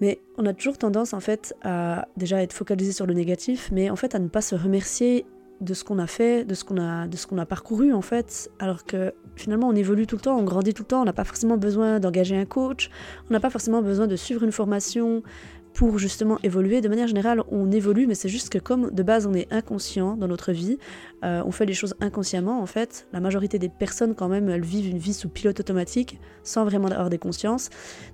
Mais 0.01 0.19
on 0.39 0.47
a 0.47 0.55
toujours 0.55 0.79
tendance 0.79 1.13
en 1.13 1.21
fait 1.21 1.55
à 1.63 2.09
déjà 2.17 2.43
être 2.43 2.55
focalisé 2.55 2.93
sur 2.93 3.07
le 3.07 3.13
négatif, 3.13 3.71
mais 3.71 3.91
en 3.91 3.97
fait 3.97 4.15
à 4.15 4.19
ne 4.19 4.29
pas 4.29 4.41
se 4.41 4.55
remercier 4.55 5.27
de 5.61 5.75
ce 5.75 5.85
qu'on 5.85 5.99
a 5.99 6.07
fait, 6.07 6.45
de 6.45 6.55
ce 6.55 6.65
qu'on 6.65 6.79
a, 6.79 7.07
a 7.07 7.47
parcouru 7.47 7.93
en 7.93 8.01
fait, 8.01 8.51
alors 8.59 8.85
que 8.85 9.13
finalement 9.37 9.69
on 9.69 9.75
évolue 9.75 10.07
tout 10.07 10.17
le 10.17 10.23
temps, 10.23 10.39
on 10.39 10.45
grandit 10.45 10.75
tout 10.75 10.83
le 10.83 10.89
temps, 10.89 11.03
on 11.03 11.05
n'a 11.05 11.13
pas 11.13 11.25
forcément 11.25 11.57
besoin 11.57 12.01
d'engager 12.01 12.37
un 12.37 12.47
coach, 12.47 12.91
on 13.29 13.33
n'a 13.33 13.41
pas 13.41 13.51
forcément 13.51 13.83
besoin 13.83 14.07
de 14.07 14.17
suivre 14.17 14.43
une 14.43 14.53
formation 14.53 15.23
pour 15.73 15.99
justement 15.99 16.39
évoluer. 16.43 16.81
De 16.81 16.89
manière 16.89 17.07
générale, 17.07 17.43
on 17.51 17.71
évolue, 17.71 18.07
mais 18.07 18.15
c'est 18.15 18.29
juste 18.29 18.51
que 18.51 18.59
comme 18.59 18.91
de 18.91 19.03
base 19.03 19.27
on 19.27 19.35
est 19.35 19.53
inconscient 19.53 20.17
dans 20.17 20.29
notre 20.29 20.53
vie, 20.53 20.79
euh, 21.25 21.43
on 21.45 21.53
fait 21.53 21.67
les 21.67 21.75
choses 21.75 21.95
inconsciemment 22.01 22.61
en 22.61 22.67
fait. 22.67 23.07
La 23.13 23.21
majorité 23.21 23.59
des 23.59 23.69
personnes 23.69 24.15
quand 24.15 24.29
même, 24.29 24.49
elles 24.49 24.65
vivent 24.65 24.89
une 24.89 24.99
vie 24.99 25.15
sous 25.15 25.29
pilote 25.29 25.61
automatique, 25.61 26.21
sans 26.43 26.65
vraiment 26.65 26.89
avoir 26.89 27.11
des 27.11 27.19
consciences. 27.19 27.71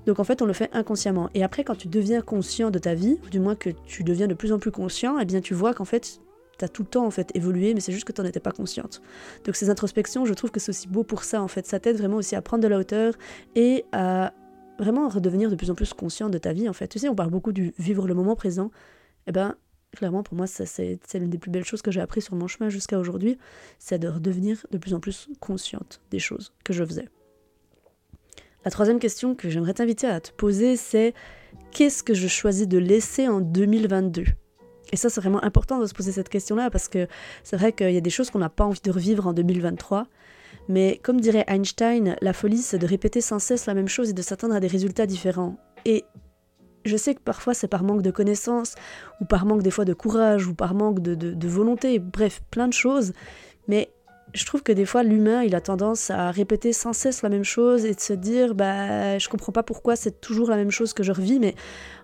Donc 0.06 0.18
en 0.20 0.24
fait, 0.24 0.42
on 0.42 0.46
le 0.46 0.52
fait 0.52 0.70
inconsciemment. 0.72 1.30
Et 1.34 1.42
après, 1.42 1.64
quand 1.64 1.76
tu 1.76 1.88
deviens 1.88 2.20
conscient 2.20 2.70
de 2.70 2.78
ta 2.78 2.94
vie, 2.94 3.18
ou 3.24 3.30
du 3.30 3.40
moins 3.40 3.54
que 3.54 3.70
tu 3.70 4.04
deviens 4.04 4.26
de 4.26 4.34
plus 4.34 4.52
en 4.52 4.58
plus 4.58 4.70
conscient, 4.70 5.18
eh 5.18 5.24
bien 5.24 5.40
tu 5.40 5.54
vois 5.54 5.74
qu'en 5.74 5.84
fait 5.84 6.20
t'as 6.58 6.68
tout 6.68 6.82
le 6.82 6.88
temps 6.88 7.06
en 7.06 7.10
fait 7.10 7.30
évolué, 7.34 7.74
mais 7.74 7.80
c'est 7.80 7.92
juste 7.92 8.04
que 8.04 8.12
t'en 8.12 8.24
étais 8.24 8.40
pas 8.40 8.52
consciente. 8.52 9.02
Donc 9.44 9.56
ces 9.56 9.70
introspections, 9.70 10.24
je 10.24 10.34
trouve 10.34 10.50
que 10.50 10.60
c'est 10.60 10.70
aussi 10.70 10.88
beau 10.88 11.04
pour 11.04 11.24
ça 11.24 11.42
en 11.42 11.48
fait. 11.48 11.66
Ça 11.66 11.80
t'aide 11.80 11.96
vraiment 11.96 12.16
aussi 12.16 12.36
à 12.36 12.42
prendre 12.42 12.62
de 12.62 12.68
la 12.68 12.78
hauteur 12.78 13.14
et 13.54 13.84
à 13.92 14.32
vraiment 14.78 15.08
redevenir 15.08 15.50
de 15.50 15.56
plus 15.56 15.70
en 15.70 15.74
plus 15.74 15.92
conscient 15.92 16.28
de 16.28 16.38
ta 16.38 16.52
vie 16.52 16.68
en 16.68 16.72
fait. 16.72 16.88
Tu 16.88 16.98
sais, 16.98 17.08
on 17.08 17.14
parle 17.14 17.30
beaucoup 17.30 17.52
du 17.52 17.74
vivre 17.78 18.06
le 18.06 18.14
moment 18.14 18.36
présent. 18.36 18.70
Eh 19.26 19.32
ben, 19.32 19.56
clairement 19.92 20.22
pour 20.22 20.36
moi, 20.36 20.46
c'est 20.46 20.98
l'une 21.14 21.30
des 21.30 21.38
plus 21.38 21.50
belles 21.50 21.64
choses 21.64 21.82
que 21.82 21.90
j'ai 21.90 22.00
appris 22.00 22.20
sur 22.20 22.34
mon 22.34 22.46
chemin 22.46 22.68
jusqu'à 22.68 22.98
aujourd'hui, 22.98 23.38
c'est 23.78 23.98
de 23.98 24.08
redevenir 24.08 24.66
de 24.70 24.78
plus 24.78 24.94
en 24.94 25.00
plus 25.00 25.28
consciente 25.40 26.00
des 26.10 26.18
choses 26.18 26.52
que 26.64 26.72
je 26.72 26.84
faisais. 26.84 27.08
La 28.64 28.70
troisième 28.70 28.98
question 28.98 29.34
que 29.34 29.48
j'aimerais 29.48 29.74
t'inviter 29.74 30.08
à 30.08 30.20
te 30.20 30.32
poser, 30.32 30.76
c'est 30.76 31.14
qu'est-ce 31.70 32.02
que 32.02 32.14
je 32.14 32.26
choisis 32.26 32.66
de 32.66 32.78
laisser 32.78 33.28
en 33.28 33.40
2022 33.40 34.24
et 34.92 34.96
ça, 34.96 35.10
c'est 35.10 35.20
vraiment 35.20 35.42
important 35.42 35.78
de 35.78 35.86
se 35.86 35.94
poser 35.94 36.12
cette 36.12 36.28
question-là 36.28 36.70
parce 36.70 36.88
que 36.88 37.08
c'est 37.42 37.56
vrai 37.56 37.72
qu'il 37.72 37.90
y 37.90 37.96
a 37.96 38.00
des 38.00 38.10
choses 38.10 38.30
qu'on 38.30 38.38
n'a 38.38 38.48
pas 38.48 38.64
envie 38.64 38.80
de 38.82 38.90
revivre 38.90 39.26
en 39.26 39.32
2023. 39.32 40.06
Mais 40.68 41.00
comme 41.02 41.20
dirait 41.20 41.44
Einstein, 41.48 42.16
la 42.20 42.32
folie, 42.32 42.58
c'est 42.58 42.78
de 42.78 42.86
répéter 42.86 43.20
sans 43.20 43.38
cesse 43.38 43.66
la 43.66 43.74
même 43.74 43.88
chose 43.88 44.10
et 44.10 44.12
de 44.12 44.22
s'attendre 44.22 44.54
à 44.54 44.60
des 44.60 44.66
résultats 44.66 45.06
différents. 45.06 45.56
Et 45.84 46.04
je 46.84 46.96
sais 46.96 47.14
que 47.14 47.20
parfois 47.20 47.54
c'est 47.54 47.68
par 47.68 47.82
manque 47.82 48.02
de 48.02 48.10
connaissances, 48.10 48.74
ou 49.20 49.24
par 49.24 49.44
manque 49.44 49.62
des 49.62 49.70
fois 49.70 49.84
de 49.84 49.94
courage, 49.94 50.46
ou 50.46 50.54
par 50.54 50.74
manque 50.74 51.00
de, 51.00 51.14
de 51.14 51.48
volonté, 51.48 51.98
bref, 51.98 52.42
plein 52.50 52.68
de 52.68 52.72
choses. 52.72 53.12
Mais 53.68 53.90
je 54.36 54.44
trouve 54.44 54.62
que 54.62 54.72
des 54.72 54.84
fois 54.84 55.02
l'humain 55.02 55.42
il 55.42 55.54
a 55.54 55.60
tendance 55.60 56.10
à 56.10 56.30
répéter 56.30 56.72
sans 56.72 56.92
cesse 56.92 57.22
la 57.22 57.30
même 57.30 57.44
chose 57.44 57.86
et 57.86 57.94
de 57.94 58.00
se 58.00 58.12
dire 58.12 58.54
bah 58.54 59.18
je 59.18 59.28
comprends 59.28 59.52
pas 59.52 59.62
pourquoi 59.62 59.96
c'est 59.96 60.20
toujours 60.20 60.50
la 60.50 60.56
même 60.56 60.70
chose 60.70 60.92
que 60.92 61.02
je 61.02 61.12
revis 61.12 61.40
mais 61.40 61.54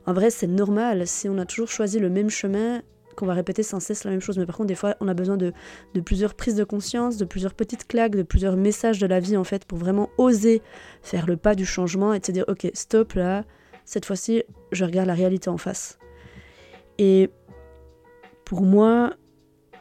en 0.07 0.15
vrai 0.15 0.31
c'est 0.31 0.47
normal. 0.47 1.07
Si 1.07 1.29
on 1.29 1.37
a 1.39 1.45
toujours 1.45 1.69
choisi 1.69 1.99
le 1.99 2.09
même 2.09 2.31
chemin 2.31 2.83
qu'on 3.17 3.27
va 3.27 3.35
répéter 3.35 3.63
sans 3.63 3.79
cesse 3.79 4.05
la 4.05 4.11
même 4.11 4.23
chose. 4.23 4.39
Mais 4.39 4.47
par 4.47 4.57
contre 4.57 4.69
des 4.69 4.75
fois 4.75 4.97
on 5.01 5.09
a 5.09 5.15
besoin 5.15 5.37
de, 5.37 5.53
de 5.93 6.01
plusieurs 6.01 6.35
prises 6.35 6.55
de 6.57 6.65
conscience 6.65 7.19
de 7.19 7.27
plusieurs 7.27 7.53
petites 7.53 7.87
claques 7.87 8.17
de 8.17 8.23
plusieurs 8.23 8.57
messages 8.57 8.99
de 8.99 9.07
la 9.07 9.21
vie 9.21 9.37
en 9.37 9.45
fait 9.45 9.67
pour 9.67 9.77
vraiment 9.77 10.09
oser 10.17 10.63
faire 11.03 11.27
le 11.27 11.37
pas 11.37 11.55
du 11.55 11.67
changement 11.67 12.15
et 12.15 12.21
de 12.21 12.25
se 12.25 12.33
dire 12.33 12.47
ok 12.49 12.71
stop 12.73 13.13
là 13.13 13.45
cette 13.85 14.07
fois-ci 14.07 14.43
je 14.73 14.85
regarde 14.87 15.07
la 15.09 15.15
réalité 15.15 15.51
en 15.51 15.59
face. 15.59 15.99
Et 16.97 17.29
pour 18.47 18.63
moi 18.63 19.13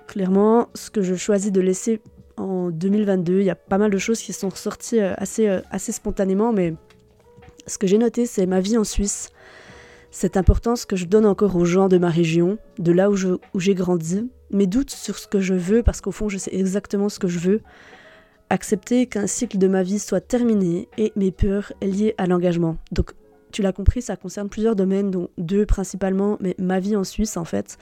clairement 0.08 0.68
ce 0.76 0.92
que 0.92 1.02
je 1.02 1.16
choisis 1.16 1.54
de 1.54 1.62
laisser 1.62 2.02
en 2.38 2.70
2022. 2.70 3.40
Il 3.40 3.46
y 3.46 3.50
a 3.50 3.56
pas 3.56 3.78
mal 3.78 3.92
de 3.92 3.98
choses 3.98 4.20
qui 4.20 4.34
sont 4.34 4.50
ressorties 4.50 5.00
euh, 5.00 5.14
assez, 5.18 5.48
euh, 5.48 5.62
assez 5.72 5.92
spontanément, 5.92 6.54
mais 6.54 6.74
ce 7.68 7.78
que 7.78 7.88
j'ai 7.88 7.98
noté, 7.98 8.26
c'est 8.26 8.46
ma 8.46 8.60
vie 8.60 8.78
en 8.78 8.84
Suisse, 8.84 9.30
cette 10.10 10.38
importance 10.38 10.86
que 10.86 10.96
je 10.96 11.06
donne 11.06 11.26
encore 11.26 11.56
aux 11.56 11.66
gens 11.66 11.88
de 11.88 11.98
ma 11.98 12.10
région, 12.10 12.58
de 12.80 12.92
là 12.92 13.10
où, 13.10 13.16
où 13.54 13.60
j'ai 13.60 13.76
grandi, 13.76 14.30
mes 14.52 14.68
doutes 14.68 14.92
sur 14.92 15.18
ce 15.18 15.28
que 15.28 15.40
je 15.40 15.54
veux, 15.54 15.84
parce 15.84 16.02
qu'au 16.02 16.12
fond, 16.12 16.30
je 16.30 16.38
sais 16.38 16.54
exactement 16.54 17.10
ce 17.10 17.20
que 17.20 17.28
je 17.28 17.40
veux, 17.40 17.62
accepter 18.50 19.08
qu'un 19.08 19.28
cycle 19.28 19.58
de 19.58 19.68
ma 19.68 19.84
vie 19.84 20.00
soit 20.00 20.20
terminé 20.20 20.90
et 20.98 21.14
mes 21.16 21.32
peurs 21.32 21.72
liées 21.82 22.16
à 22.18 22.28
l'engagement. 22.28 22.78
Donc, 22.92 23.14
tu 23.52 23.62
l'as 23.62 23.72
compris, 23.72 24.02
ça 24.02 24.16
concerne 24.16 24.50
plusieurs 24.50 24.76
domaines, 24.76 25.12
dont 25.12 25.30
deux 25.38 25.66
principalement, 25.66 26.38
mais 26.40 26.56
ma 26.58 26.80
vie 26.80 26.96
en 26.96 27.04
Suisse 27.04 27.38
en 27.38 27.46
fait. 27.46 27.78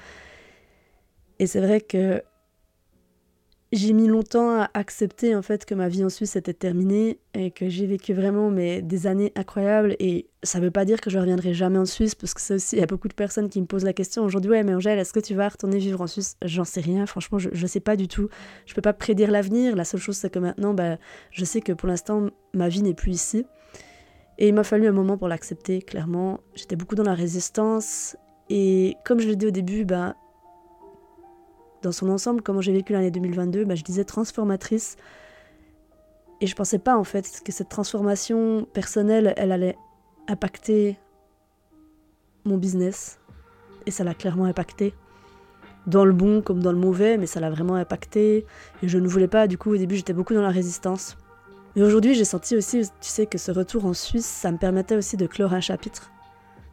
Et 1.39 1.47
c'est 1.47 1.61
vrai 1.61 1.81
que 1.81 2.21
j'ai 3.71 3.93
mis 3.93 4.07
longtemps 4.07 4.61
à 4.61 4.69
accepter 4.73 5.35
en 5.35 5.43
fait 5.43 5.63
que 5.65 5.75
ma 5.75 5.89
vie 5.89 6.03
en 6.03 6.09
Suisse 6.09 6.35
était 6.35 6.53
terminée 6.53 7.19
et 7.35 7.51
que 7.51 7.69
j'ai 7.69 7.85
vécu 7.85 8.13
vraiment 8.13 8.49
mais, 8.49 8.81
des 8.81 9.05
années 9.05 9.31
incroyables. 9.35 9.95
Et 9.99 10.27
ça 10.41 10.59
veut 10.59 10.71
pas 10.71 10.85
dire 10.85 10.99
que 11.01 11.11
je 11.11 11.19
reviendrai 11.19 11.53
jamais 11.53 11.77
en 11.77 11.85
Suisse 11.85 12.15
parce 12.15 12.33
que 12.33 12.41
ça 12.41 12.55
aussi 12.55 12.77
il 12.77 12.79
y 12.79 12.83
a 12.83 12.87
beaucoup 12.87 13.07
de 13.07 13.13
personnes 13.13 13.47
qui 13.47 13.61
me 13.61 13.67
posent 13.67 13.83
la 13.83 13.93
question 13.93 14.23
aujourd'hui 14.23 14.49
ouais 14.51 14.63
mais 14.63 14.73
Angèle 14.73 14.97
est-ce 14.97 15.13
que 15.13 15.19
tu 15.19 15.35
vas 15.35 15.49
retourner 15.49 15.77
vivre 15.77 16.01
en 16.01 16.07
Suisse? 16.07 16.35
J'en 16.43 16.63
sais 16.63 16.81
rien 16.81 17.05
franchement 17.05 17.37
je, 17.37 17.49
je 17.51 17.67
sais 17.67 17.79
pas 17.79 17.95
du 17.95 18.07
tout. 18.07 18.29
Je 18.65 18.73
peux 18.73 18.81
pas 18.81 18.93
prédire 18.93 19.29
l'avenir. 19.29 19.75
La 19.75 19.85
seule 19.85 20.01
chose 20.01 20.17
c'est 20.17 20.31
que 20.31 20.39
maintenant 20.39 20.73
bah, 20.73 20.97
je 21.29 21.45
sais 21.45 21.61
que 21.61 21.73
pour 21.73 21.87
l'instant 21.87 22.29
ma 22.53 22.69
vie 22.69 22.81
n'est 22.81 22.95
plus 22.95 23.11
ici. 23.11 23.45
Et 24.39 24.47
il 24.47 24.53
m'a 24.55 24.63
fallu 24.63 24.87
un 24.87 24.93
moment 24.93 25.17
pour 25.17 25.27
l'accepter 25.27 25.83
clairement. 25.83 26.39
J'étais 26.55 26.75
beaucoup 26.75 26.95
dans 26.95 27.03
la 27.03 27.13
résistance. 27.13 28.15
Et 28.49 28.95
comme 29.05 29.19
je 29.19 29.27
l'ai 29.27 29.35
dit 29.35 29.45
au 29.45 29.51
début 29.51 29.85
bah 29.85 30.15
dans 31.81 31.91
son 31.91 32.09
ensemble, 32.09 32.41
comment 32.41 32.61
j'ai 32.61 32.73
vécu 32.73 32.93
l'année 32.93 33.11
2022, 33.11 33.65
bah, 33.65 33.75
je 33.75 33.83
disais 33.83 34.03
transformatrice. 34.03 34.97
Et 36.41 36.47
je 36.47 36.55
pensais 36.55 36.79
pas 36.79 36.97
en 36.97 37.03
fait 37.03 37.41
que 37.43 37.51
cette 37.51 37.69
transformation 37.69 38.65
personnelle, 38.73 39.33
elle 39.37 39.51
allait 39.51 39.77
impacter 40.27 40.97
mon 42.45 42.57
business. 42.57 43.19
Et 43.85 43.91
ça 43.91 44.03
l'a 44.03 44.13
clairement 44.13 44.45
impacté. 44.45 44.93
Dans 45.87 46.05
le 46.05 46.13
bon 46.13 46.41
comme 46.41 46.61
dans 46.61 46.71
le 46.71 46.77
mauvais, 46.77 47.17
mais 47.17 47.25
ça 47.25 47.39
l'a 47.39 47.49
vraiment 47.49 47.75
impacté. 47.75 48.45
Et 48.83 48.87
je 48.87 48.97
ne 48.97 49.07
voulais 49.07 49.27
pas, 49.27 49.47
du 49.47 49.57
coup 49.57 49.71
au 49.71 49.77
début 49.77 49.95
j'étais 49.95 50.13
beaucoup 50.13 50.33
dans 50.33 50.41
la 50.41 50.49
résistance. 50.49 51.17
Mais 51.75 51.83
aujourd'hui 51.83 52.13
j'ai 52.13 52.25
senti 52.25 52.55
aussi, 52.55 52.81
tu 52.81 53.09
sais, 53.09 53.25
que 53.25 53.37
ce 53.37 53.51
retour 53.51 53.85
en 53.85 53.93
Suisse, 53.93 54.25
ça 54.25 54.51
me 54.51 54.57
permettait 54.57 54.95
aussi 54.95 55.17
de 55.17 55.27
clore 55.27 55.53
un 55.53 55.61
chapitre. 55.61 56.11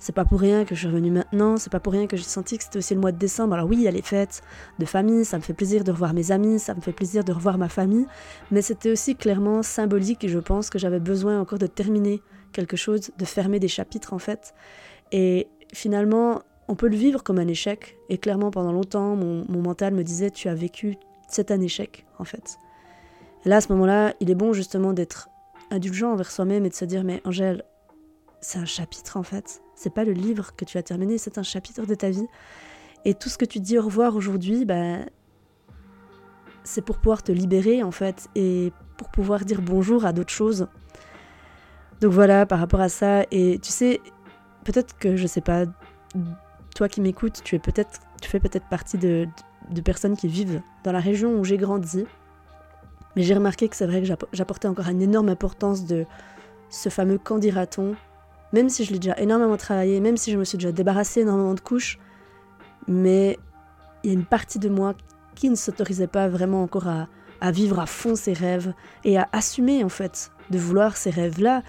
C'est 0.07 0.13
pas 0.13 0.25
pour 0.25 0.39
rien 0.39 0.65
que 0.65 0.77
je 0.77 0.79
suis 0.79 0.87
revenue 0.87 1.11
maintenant, 1.11 1.57
c'est 1.57 1.69
pas 1.69 1.81
pour 1.81 1.93
rien 1.93 2.07
que 2.07 2.17
j'ai 2.17 2.23
senti 2.23 2.57
que 2.57 2.63
c'était 2.63 2.79
aussi 2.79 2.95
le 2.95 3.01
mois 3.01 3.11
de 3.11 3.19
décembre. 3.19 3.55
Alors 3.55 3.69
oui, 3.69 3.79
il 3.79 3.83
y 3.83 3.89
a 3.89 3.91
les 3.91 4.03
fêtes 4.03 4.41
de 4.79 4.85
famille, 4.85 5.25
ça 5.25 5.37
me 5.37 5.43
fait 5.43 5.53
plaisir 5.53 5.83
de 5.83 5.91
revoir 5.91 6.15
mes 6.15 6.31
amis, 6.31 6.61
ça 6.61 6.77
me 6.77 6.81
fait 6.81 6.93
plaisir 6.93 7.25
de 7.25 7.33
revoir 7.33 7.59
ma 7.59 7.69
famille, 7.69 8.07
mais 8.53 8.63
c'était 8.63 8.93
aussi 8.93 9.17
clairement 9.17 9.65
symbolique 9.65 10.23
et 10.23 10.29
je 10.29 10.39
pense 10.39 10.71
que 10.71 10.79
j'avais 10.79 11.01
besoin 11.01 11.41
encore 11.41 11.59
de 11.59 11.67
terminer 11.67 12.23
quelque 12.53 12.77
chose, 12.77 13.11
de 13.19 13.25
fermer 13.25 13.59
des 13.59 13.67
chapitres 13.67 14.13
en 14.13 14.21
fait. 14.21 14.55
Et 15.11 15.49
finalement, 15.75 16.43
on 16.69 16.77
peut 16.77 16.87
le 16.87 16.97
vivre 16.97 17.25
comme 17.25 17.41
un 17.41 17.49
échec, 17.49 17.97
et 18.09 18.19
clairement 18.19 18.53
pendant 18.53 18.71
longtemps, 18.71 19.17
mon, 19.17 19.45
mental 19.49 19.93
me 19.93 20.05
disait 20.05 20.31
tu 20.31 20.49
as 20.49 20.55
vécu, 20.55 20.95
c'est 21.29 21.51
un 21.51 21.61
échec 21.61 22.07
en 22.21 22.25
fait. 22.25 22.59
Et 23.45 23.49
là, 23.49 23.57
à 23.57 23.61
ce 23.61 23.73
moment-là, 23.73 24.15
il 24.21 24.31
est 24.31 24.37
bon 24.37 24.53
justement 24.53 24.93
d'être 24.93 25.31
indulgent 25.73 26.13
envers 26.13 26.31
soi-même 26.31 26.65
et 26.65 26.69
de 26.69 26.75
se 26.77 26.85
dire 26.85 27.03
mais 27.03 27.21
Angèle, 27.25 27.65
c'est 28.41 28.61
un 28.61 28.67
chapitre 28.67 29.17
en 29.17 29.25
fait. 29.25 29.63
C'est 29.77 29.93
pas 29.93 30.05
le 30.05 30.13
livre 30.13 30.57
que 30.57 30.65
tu 30.65 30.79
as 30.79 30.83
terminé, 30.83 31.19
c'est 31.19 31.39
un 31.39 31.43
chapitre 31.43 31.87
de 31.87 31.95
ta 31.95 32.11
vie. 32.11 32.27
Et 33.05 33.15
tout 33.15 33.29
ce 33.29 33.39
que 33.39 33.45
tu 33.45 33.61
dis 33.61 33.79
au 33.79 33.83
revoir 33.83 34.17
aujourd'hui, 34.17 34.65
bah, 34.65 34.97
c'est 36.65 36.83
pour 36.83 36.97
pouvoir 36.97 37.23
te 37.23 37.31
libérer 37.31 37.83
en 37.83 37.93
fait 37.93 38.29
et 38.35 38.73
pour 38.97 39.11
pouvoir 39.11 39.45
dire 39.45 39.61
bonjour 39.63 40.05
à 40.07 40.13
d'autres 40.13 40.33
choses. 40.33 40.67
Donc 42.01 42.13
voilà, 42.13 42.47
par 42.47 42.59
rapport 42.59 42.81
à 42.81 42.89
ça. 42.89 43.25
Et 43.31 43.59
tu 43.63 43.71
sais, 43.71 44.01
peut-être 44.65 44.99
que 44.99 45.15
je 45.15 45.27
sais 45.27 45.43
pas, 45.43 45.67
toi 46.75 46.89
qui 46.89 47.01
m'écoutes, 47.03 47.43
tu 47.45 47.61
tu 47.61 48.31
fais 48.31 48.41
peut-être 48.41 48.69
partie 48.69 48.97
de, 48.97 49.29
de 49.71 49.81
personnes 49.83 50.17
qui 50.17 50.27
vivent 50.27 50.63
dans 50.85 50.93
la 50.93 51.01
région 51.01 51.39
où 51.39 51.45
j'ai 51.45 51.59
grandi. 51.59 52.07
Mais 53.15 53.23
j'ai 53.23 53.35
remarqué 53.35 53.69
que 53.69 53.77
c'est 53.77 53.87
vrai 53.87 54.03
que 54.03 54.09
j'apportais 54.33 54.69
encore 54.69 54.89
une 54.89 55.03
énorme 55.03 55.29
importance 55.29 55.85
de 55.85 56.07
ce 56.71 56.89
fameux 56.89 57.19
quand 57.19 57.39
dira-t-on 57.39 57.95
même 58.57 58.71
si 58.71 58.85
je 58.85 58.93
l'ai 58.93 58.99
déjà 58.99 59.15
énormément 59.19 59.59
travaillé, 59.59 60.01
même 60.01 60.17
si 60.17 60.33
je 60.33 60.39
me 60.39 60.45
suis 60.45 60.57
déjà 60.57 60.73
débarrassé 60.73 61.21
énormément 61.21 61.53
de 61.53 61.61
couches, 61.61 61.99
mais 62.89 63.39
il 64.03 64.11
y 64.11 64.11
a 64.11 64.19
une 64.19 64.25
partie 64.25 64.59
de 64.59 64.71
moi 64.71 64.95
qui 65.35 65.51
ne 65.51 65.57
s'autorisait 65.57 66.07
pas 66.07 66.27
vraiment 66.27 66.63
encore 66.63 66.89
à, 66.89 67.51
vivre 67.53 67.79
à 67.79 67.85
fond 67.85 68.17
ses 68.17 68.33
rêves 68.33 68.73
et 69.05 69.19
à 69.19 69.29
assumer 69.33 69.85
en 69.85 69.91
fait 69.91 70.31
de 70.49 70.59
vouloir 70.59 70.97
ces 70.97 71.11
rêves-là. 71.11 71.63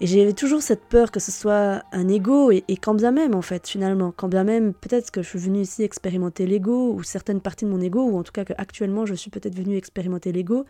Et 0.00 0.06
j'avais 0.06 0.32
toujours 0.32 0.62
cette 0.62 0.84
peur 0.88 1.10
que 1.10 1.20
ce 1.20 1.30
soit 1.30 1.82
un 1.92 2.08
ego, 2.08 2.50
et, 2.50 2.64
quand 2.80 2.94
bien 2.94 3.10
même, 3.10 3.34
en 3.34 3.42
fait, 3.42 3.68
finalement, 3.68 4.12
quand 4.16 4.28
bien 4.28 4.44
même, 4.44 4.72
peut-être 4.72 5.10
que 5.10 5.22
je 5.22 5.28
suis 5.28 5.40
venue 5.40 5.60
ici 5.60 5.82
expérimenter 5.82 6.46
l'ego, 6.46 6.94
ou 6.94 7.02
certaines 7.02 7.40
parties 7.40 7.66
de 7.66 7.70
mon 7.70 7.80
ego, 7.80 8.04
ou 8.04 8.16
en 8.16 8.22
tout 8.22 8.32
cas 8.32 8.44
que 8.44 8.54
actuellement 8.56 9.04
je 9.04 9.14
suis 9.14 9.30
peut-être 9.30 9.56
venue 9.56 9.76
expérimenter 9.76 10.32
l'ego, 10.32 10.64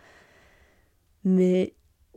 mais 1.24 1.74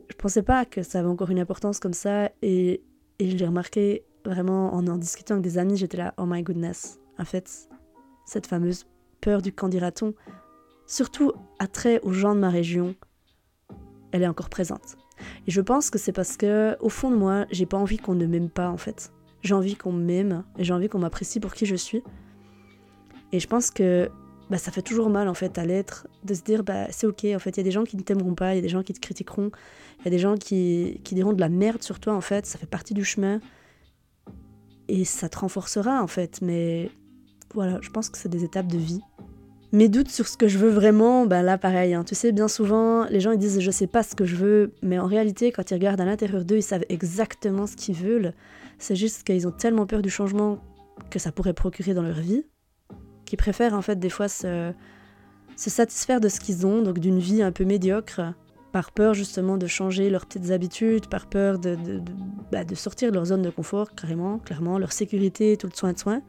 je 0.08 0.16
pensais 0.16 0.42
pas 0.42 0.64
que 0.64 0.82
ça 0.82 1.00
avait 1.00 1.08
encore 1.08 1.30
une 1.30 1.38
importance 1.38 1.78
comme 1.78 1.92
ça 1.92 2.30
et, 2.42 2.82
et 3.18 3.30
je 3.30 3.36
l'ai 3.36 3.46
remarqué 3.46 4.04
vraiment 4.24 4.74
en 4.74 4.86
en 4.86 4.96
discutant 4.96 5.34
avec 5.34 5.44
des 5.44 5.58
amis, 5.58 5.76
j'étais 5.76 5.96
là, 5.96 6.14
oh 6.16 6.24
my 6.26 6.42
goodness, 6.42 7.00
en 7.18 7.24
fait, 7.24 7.68
cette 8.26 8.46
fameuse 8.46 8.86
peur 9.20 9.42
du 9.42 9.52
candidaton, 9.52 10.14
surtout 10.86 11.32
attrait 11.58 12.00
aux 12.02 12.12
gens 12.12 12.34
de 12.34 12.40
ma 12.40 12.50
région, 12.50 12.94
elle 14.12 14.22
est 14.22 14.28
encore 14.28 14.50
présente. 14.50 14.96
Et 15.46 15.50
je 15.50 15.60
pense 15.60 15.90
que 15.90 15.98
c'est 15.98 16.12
parce 16.12 16.36
que, 16.36 16.76
au 16.80 16.88
fond 16.88 17.10
de 17.10 17.16
moi, 17.16 17.46
j'ai 17.50 17.66
pas 17.66 17.76
envie 17.76 17.98
qu'on 17.98 18.14
ne 18.14 18.26
m'aime 18.26 18.50
pas 18.50 18.68
en 18.68 18.76
fait. 18.76 19.12
J'ai 19.42 19.54
envie 19.54 19.76
qu'on 19.76 19.92
m'aime 19.92 20.44
et 20.58 20.64
j'ai 20.64 20.72
envie 20.72 20.88
qu'on 20.88 20.98
m'apprécie 20.98 21.40
pour 21.40 21.54
qui 21.54 21.66
je 21.66 21.76
suis. 21.76 22.02
Et 23.32 23.40
je 23.40 23.46
pense 23.46 23.70
que 23.70 24.10
bah, 24.52 24.58
ça 24.58 24.70
fait 24.70 24.82
toujours 24.82 25.08
mal 25.08 25.28
en 25.28 25.34
fait 25.34 25.56
à 25.56 25.64
l'être 25.64 26.06
de 26.24 26.34
se 26.34 26.42
dire 26.42 26.62
bah 26.62 26.86
c'est 26.90 27.06
ok 27.06 27.24
en 27.34 27.38
fait 27.38 27.50
il 27.52 27.56
y 27.56 27.60
a 27.60 27.64
des 27.64 27.70
gens 27.70 27.84
qui 27.84 27.96
ne 27.96 28.02
t'aimeront 28.02 28.34
pas 28.34 28.52
il 28.52 28.56
y 28.56 28.58
a 28.58 28.62
des 28.62 28.68
gens 28.68 28.82
qui 28.82 28.92
te 28.92 29.00
critiqueront 29.00 29.50
il 30.00 30.04
y 30.04 30.08
a 30.08 30.10
des 30.10 30.18
gens 30.18 30.36
qui, 30.36 31.00
qui 31.04 31.14
diront 31.14 31.32
de 31.32 31.40
la 31.40 31.48
merde 31.48 31.82
sur 31.82 31.98
toi 32.00 32.12
en 32.12 32.20
fait 32.20 32.44
ça 32.44 32.58
fait 32.58 32.66
partie 32.66 32.92
du 32.92 33.02
chemin 33.02 33.40
et 34.88 35.06
ça 35.06 35.30
te 35.30 35.38
renforcera 35.38 36.02
en 36.02 36.06
fait 36.06 36.42
mais 36.42 36.90
voilà 37.54 37.78
je 37.80 37.88
pense 37.88 38.10
que 38.10 38.18
c'est 38.18 38.28
des 38.28 38.44
étapes 38.44 38.66
de 38.66 38.76
vie 38.76 39.00
mes 39.72 39.88
doutes 39.88 40.10
sur 40.10 40.28
ce 40.28 40.36
que 40.36 40.48
je 40.48 40.58
veux 40.58 40.68
vraiment, 40.68 41.24
bah 41.24 41.40
là 41.40 41.56
pareil, 41.56 41.94
hein. 41.94 42.04
tu 42.04 42.14
sais, 42.14 42.30
bien 42.30 42.46
souvent, 42.46 43.06
les 43.06 43.20
gens 43.20 43.32
ils 43.32 43.38
disent 43.38 43.58
je 43.58 43.70
sais 43.70 43.86
pas 43.86 44.02
ce 44.02 44.14
que 44.14 44.26
je 44.26 44.36
veux, 44.36 44.74
mais 44.82 44.98
en 44.98 45.06
réalité, 45.06 45.50
quand 45.50 45.70
ils 45.70 45.74
regardent 45.74 46.02
à 46.02 46.04
l'intérieur 46.04 46.44
d'eux, 46.44 46.58
ils 46.58 46.62
savent 46.62 46.84
exactement 46.90 47.66
ce 47.66 47.74
qu'ils 47.74 47.94
veulent. 47.94 48.34
C'est 48.78 48.96
juste 48.96 49.24
qu'ils 49.24 49.48
ont 49.48 49.50
tellement 49.50 49.86
peur 49.86 50.02
du 50.02 50.10
changement 50.10 50.58
que 51.08 51.18
ça 51.18 51.32
pourrait 51.32 51.54
procurer 51.54 51.94
dans 51.94 52.02
leur 52.02 52.20
vie, 52.20 52.44
qui 53.32 53.36
préfèrent 53.38 53.72
en 53.72 53.80
fait 53.80 53.98
des 53.98 54.10
fois 54.10 54.28
se, 54.28 54.74
satisfaire 55.56 56.20
de 56.20 56.28
ce 56.28 56.38
qu'ils 56.38 56.66
ont, 56.66 56.82
donc 56.82 56.98
d'une 56.98 57.18
vie 57.18 57.42
un 57.42 57.50
peu 57.50 57.64
médiocre, 57.64 58.20
par 58.72 58.92
peur 58.92 59.14
justement 59.14 59.56
de 59.56 59.66
changer 59.66 60.10
leurs 60.10 60.26
petites 60.26 60.50
habitudes, 60.50 61.06
par 61.06 61.24
peur 61.24 61.58
de, 61.58 61.78
bah, 62.50 62.62
de 62.64 62.74
sortir 62.74 63.08
de 63.08 63.14
leur 63.14 63.24
zone 63.24 63.40
de 63.40 63.48
confort, 63.48 63.94
carrément, 63.94 64.38
clairement, 64.38 64.76
leur 64.76 64.92
sécurité, 64.92 65.56
tout 65.56 65.66
le 65.66 65.74
soin 65.74 65.94
de 65.94 65.98
soin. 65.98 66.20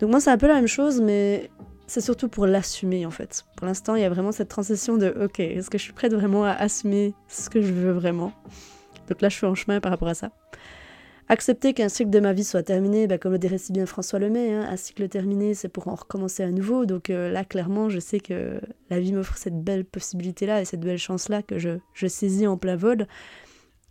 Donc 0.00 0.10
moi 0.10 0.18
c'est 0.18 0.32
un 0.32 0.36
peu 0.36 0.48
la 0.48 0.54
même 0.54 0.66
chose, 0.66 1.00
mais 1.00 1.48
c'est 1.86 2.00
surtout 2.00 2.28
pour 2.28 2.44
l'assumer 2.44 3.06
en 3.06 3.12
fait. 3.12 3.44
Pour 3.56 3.68
l'instant, 3.68 3.94
il 3.94 4.02
y 4.02 4.04
a 4.04 4.10
vraiment 4.10 4.32
cette 4.32 4.48
transition 4.48 4.96
de 4.96 5.14
ok, 5.26 5.38
est-ce 5.38 5.70
que 5.70 5.78
je 5.78 5.84
suis 5.84 5.92
prête 5.92 6.12
vraiment 6.12 6.42
à 6.42 6.50
assumer 6.50 7.14
ce 7.28 7.48
que 7.48 7.62
je 7.62 7.72
veux 7.72 7.92
vraiment? 7.92 8.32
Donc 9.08 9.20
là, 9.20 9.28
je 9.28 9.36
suis 9.36 9.46
en 9.46 9.54
chemin 9.54 9.78
par 9.78 9.92
rapport 9.92 10.08
à 10.08 10.14
ça. 10.14 10.32
Accepter 11.32 11.74
qu'un 11.74 11.88
cycle 11.88 12.10
de 12.10 12.18
ma 12.18 12.32
vie 12.32 12.42
soit 12.42 12.64
terminé, 12.64 13.06
bah, 13.06 13.16
comme 13.16 13.30
le 13.30 13.38
dirait 13.38 13.56
si 13.56 13.70
bien 13.70 13.86
François 13.86 14.18
Lemay, 14.18 14.52
hein, 14.52 14.66
un 14.68 14.76
cycle 14.76 15.08
terminé, 15.08 15.54
c'est 15.54 15.68
pour 15.68 15.86
en 15.86 15.94
recommencer 15.94 16.42
à 16.42 16.50
nouveau. 16.50 16.86
Donc 16.86 17.08
euh, 17.08 17.30
là, 17.30 17.44
clairement, 17.44 17.88
je 17.88 18.00
sais 18.00 18.18
que 18.18 18.60
la 18.90 18.98
vie 18.98 19.12
m'offre 19.12 19.36
cette 19.36 19.62
belle 19.62 19.84
possibilité-là 19.84 20.60
et 20.60 20.64
cette 20.64 20.80
belle 20.80 20.98
chance-là 20.98 21.44
que 21.44 21.60
je, 21.60 21.78
je 21.94 22.08
saisis 22.08 22.48
en 22.48 22.56
plein 22.56 22.74
vol. 22.74 23.06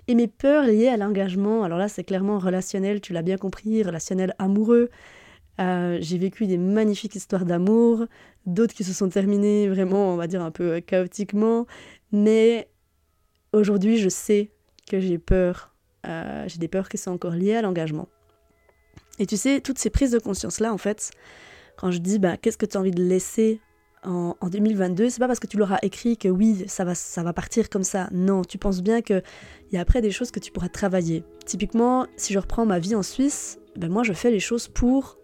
Et 0.09 0.15
mes 0.15 0.27
peurs 0.27 0.65
liées 0.65 0.89
à 0.89 0.97
l'engagement, 0.97 1.63
alors 1.63 1.77
là, 1.77 1.87
c'est 1.87 2.03
clairement 2.03 2.39
relationnel, 2.39 2.99
tu 2.99 3.13
l'as 3.13 3.21
bien 3.21 3.37
compris, 3.37 3.83
relationnel 3.83 4.35
amoureux. 4.37 4.89
Euh, 5.61 5.97
j'ai 6.01 6.17
vécu 6.17 6.45
des 6.45 6.57
magnifiques 6.57 7.15
histoires 7.15 7.45
d'amour, 7.45 8.05
d'autres 8.47 8.73
qui 8.73 8.83
se 8.83 8.91
sont 8.91 9.07
terminées 9.07 9.69
vraiment, 9.69 10.13
on 10.13 10.17
va 10.17 10.27
dire, 10.27 10.41
un 10.41 10.51
peu 10.51 10.81
chaotiquement. 10.81 11.67
Mais 12.11 12.67
aujourd'hui, 13.53 13.97
je 13.97 14.09
sais 14.09 14.51
que 14.89 14.99
j'ai 14.99 15.19
peur 15.19 15.73
euh, 16.07 16.45
j'ai 16.47 16.57
des 16.59 16.67
peurs 16.67 16.89
qui 16.89 16.97
sont 16.97 17.11
encore 17.11 17.33
liées 17.33 17.55
à 17.55 17.61
l'engagement. 17.61 18.07
Et 19.19 19.25
tu 19.25 19.37
sais, 19.37 19.61
toutes 19.61 19.79
ces 19.79 19.89
prises 19.89 20.11
de 20.11 20.19
conscience-là, 20.19 20.73
en 20.73 20.77
fait, 20.77 21.11
quand 21.77 21.91
je 21.91 21.99
dis, 21.99 22.19
bah, 22.19 22.37
qu'est-ce 22.37 22.57
que 22.57 22.65
tu 22.65 22.77
as 22.77 22.79
envie 22.79 22.91
de 22.91 23.03
laisser 23.03 23.59
en, 24.03 24.35
en 24.39 24.47
2022, 24.47 25.09
c'est 25.09 25.19
pas 25.19 25.27
parce 25.27 25.39
que 25.39 25.47
tu 25.47 25.57
l'auras 25.57 25.79
écrit 25.81 26.17
que 26.17 26.29
oui, 26.29 26.63
ça 26.67 26.85
va, 26.85 26.95
ça 26.95 27.21
va 27.21 27.33
partir 27.33 27.69
comme 27.69 27.83
ça. 27.83 28.07
Non, 28.11 28.43
tu 28.43 28.57
penses 28.57 28.81
bien 28.81 29.01
qu'il 29.01 29.23
y 29.71 29.77
a 29.77 29.81
après 29.81 30.01
des 30.01 30.11
choses 30.11 30.31
que 30.31 30.39
tu 30.39 30.51
pourras 30.51 30.69
travailler. 30.69 31.23
Typiquement, 31.45 32.07
si 32.15 32.33
je 32.33 32.39
reprends 32.39 32.65
ma 32.65 32.79
vie 32.79 32.95
en 32.95 33.03
Suisse, 33.03 33.59
ben 33.75 33.91
moi 33.91 34.03
je 34.03 34.13
fais 34.13 34.31
les 34.31 34.39
choses 34.39 34.67
pour 34.69 35.17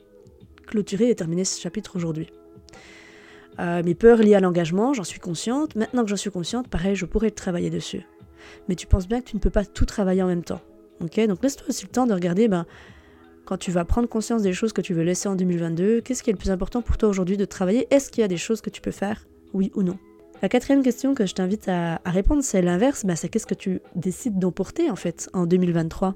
clôturer 0.67 1.09
et 1.09 1.15
terminer 1.15 1.45
ce 1.45 1.59
chapitre 1.59 1.95
aujourd'hui. 1.95 2.29
Euh, 3.59 3.81
mes 3.83 3.95
peurs 3.95 4.17
liées 4.17 4.35
à 4.35 4.41
l'engagement, 4.41 4.93
j'en 4.93 5.05
suis 5.05 5.19
consciente. 5.19 5.75
Maintenant 5.75 6.03
que 6.03 6.09
j'en 6.09 6.17
suis 6.17 6.31
consciente, 6.31 6.67
pareil, 6.67 6.95
je 6.95 7.05
pourrais 7.05 7.31
travailler 7.31 7.69
dessus 7.69 8.05
mais 8.67 8.75
tu 8.75 8.87
penses 8.87 9.07
bien 9.07 9.21
que 9.21 9.25
tu 9.25 9.35
ne 9.35 9.41
peux 9.41 9.49
pas 9.49 9.65
tout 9.65 9.85
travailler 9.85 10.21
en 10.21 10.27
même 10.27 10.43
temps. 10.43 10.61
Ok 11.01 11.19
Donc 11.27 11.43
laisse-toi 11.43 11.67
aussi 11.69 11.83
le 11.83 11.91
temps 11.91 12.07
de 12.07 12.13
regarder, 12.13 12.47
ben, 12.47 12.65
quand 13.45 13.57
tu 13.57 13.71
vas 13.71 13.85
prendre 13.85 14.09
conscience 14.09 14.41
des 14.41 14.53
choses 14.53 14.73
que 14.73 14.81
tu 14.81 14.93
veux 14.93 15.03
laisser 15.03 15.29
en 15.29 15.35
2022, 15.35 16.01
qu'est-ce 16.01 16.23
qui 16.23 16.29
est 16.29 16.33
le 16.33 16.39
plus 16.39 16.51
important 16.51 16.81
pour 16.81 16.97
toi 16.97 17.09
aujourd'hui 17.09 17.37
de 17.37 17.45
travailler? 17.45 17.87
Est-ce 17.91 18.09
qu'il 18.09 18.21
y 18.21 18.25
a 18.25 18.27
des 18.27 18.37
choses 18.37 18.61
que 18.61 18.69
tu 18.69 18.81
peux 18.81 18.91
faire? 18.91 19.27
Oui 19.53 19.71
ou 19.75 19.83
non? 19.83 19.97
La 20.41 20.49
quatrième 20.49 20.83
question 20.83 21.15
que 21.15 21.25
je 21.25 21.33
t'invite 21.33 21.67
à, 21.69 22.01
répondre, 22.05 22.43
c'est 22.43 22.61
l'inverse, 22.61 23.05
ben, 23.05 23.15
c'est 23.15 23.29
qu'est-ce 23.29 23.45
que 23.45 23.53
tu 23.53 23.81
décides 23.95 24.39
d'emporter 24.39 24.89
en 24.89 24.95
fait 24.95 25.29
en 25.33 25.45
2023 25.45 26.15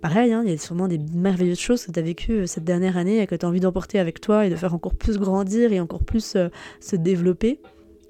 Pareil, 0.00 0.32
hein, 0.32 0.42
il 0.44 0.50
y 0.50 0.54
a 0.54 0.58
sûrement 0.58 0.88
des 0.88 0.98
merveilleuses 1.14 1.58
choses 1.58 1.84
que 1.84 1.92
tu 1.92 1.98
as 1.98 2.02
vécues 2.02 2.40
euh, 2.40 2.46
cette 2.46 2.64
dernière 2.64 2.96
année 2.96 3.20
et 3.20 3.26
que 3.26 3.34
tu 3.34 3.44
as 3.44 3.48
envie 3.48 3.60
d'emporter 3.60 3.98
avec 3.98 4.20
toi 4.20 4.46
et 4.46 4.50
de 4.50 4.56
faire 4.56 4.74
encore 4.74 4.94
plus 4.94 5.18
grandir 5.18 5.72
et 5.72 5.80
encore 5.80 6.04
plus 6.04 6.36
euh, 6.36 6.48
se 6.80 6.96
développer. 6.96 7.60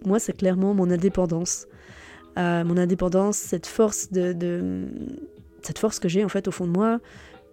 moi, 0.07 0.19
c'est 0.19 0.35
clairement 0.35 0.75
mon 0.75 0.90
indépendance. 0.90 1.66
Euh, 2.39 2.65
mon 2.65 2.77
indépendance, 2.77 3.37
cette 3.37 3.67
force 3.67 4.11
de, 4.11 4.87
cette 5.62 5.79
force 5.79 5.99
que 5.99 6.09
j'ai 6.09 6.25
en 6.25 6.29
fait 6.29 6.49
au 6.49 6.51
fond 6.51 6.67
de 6.67 6.71
moi, 6.71 6.99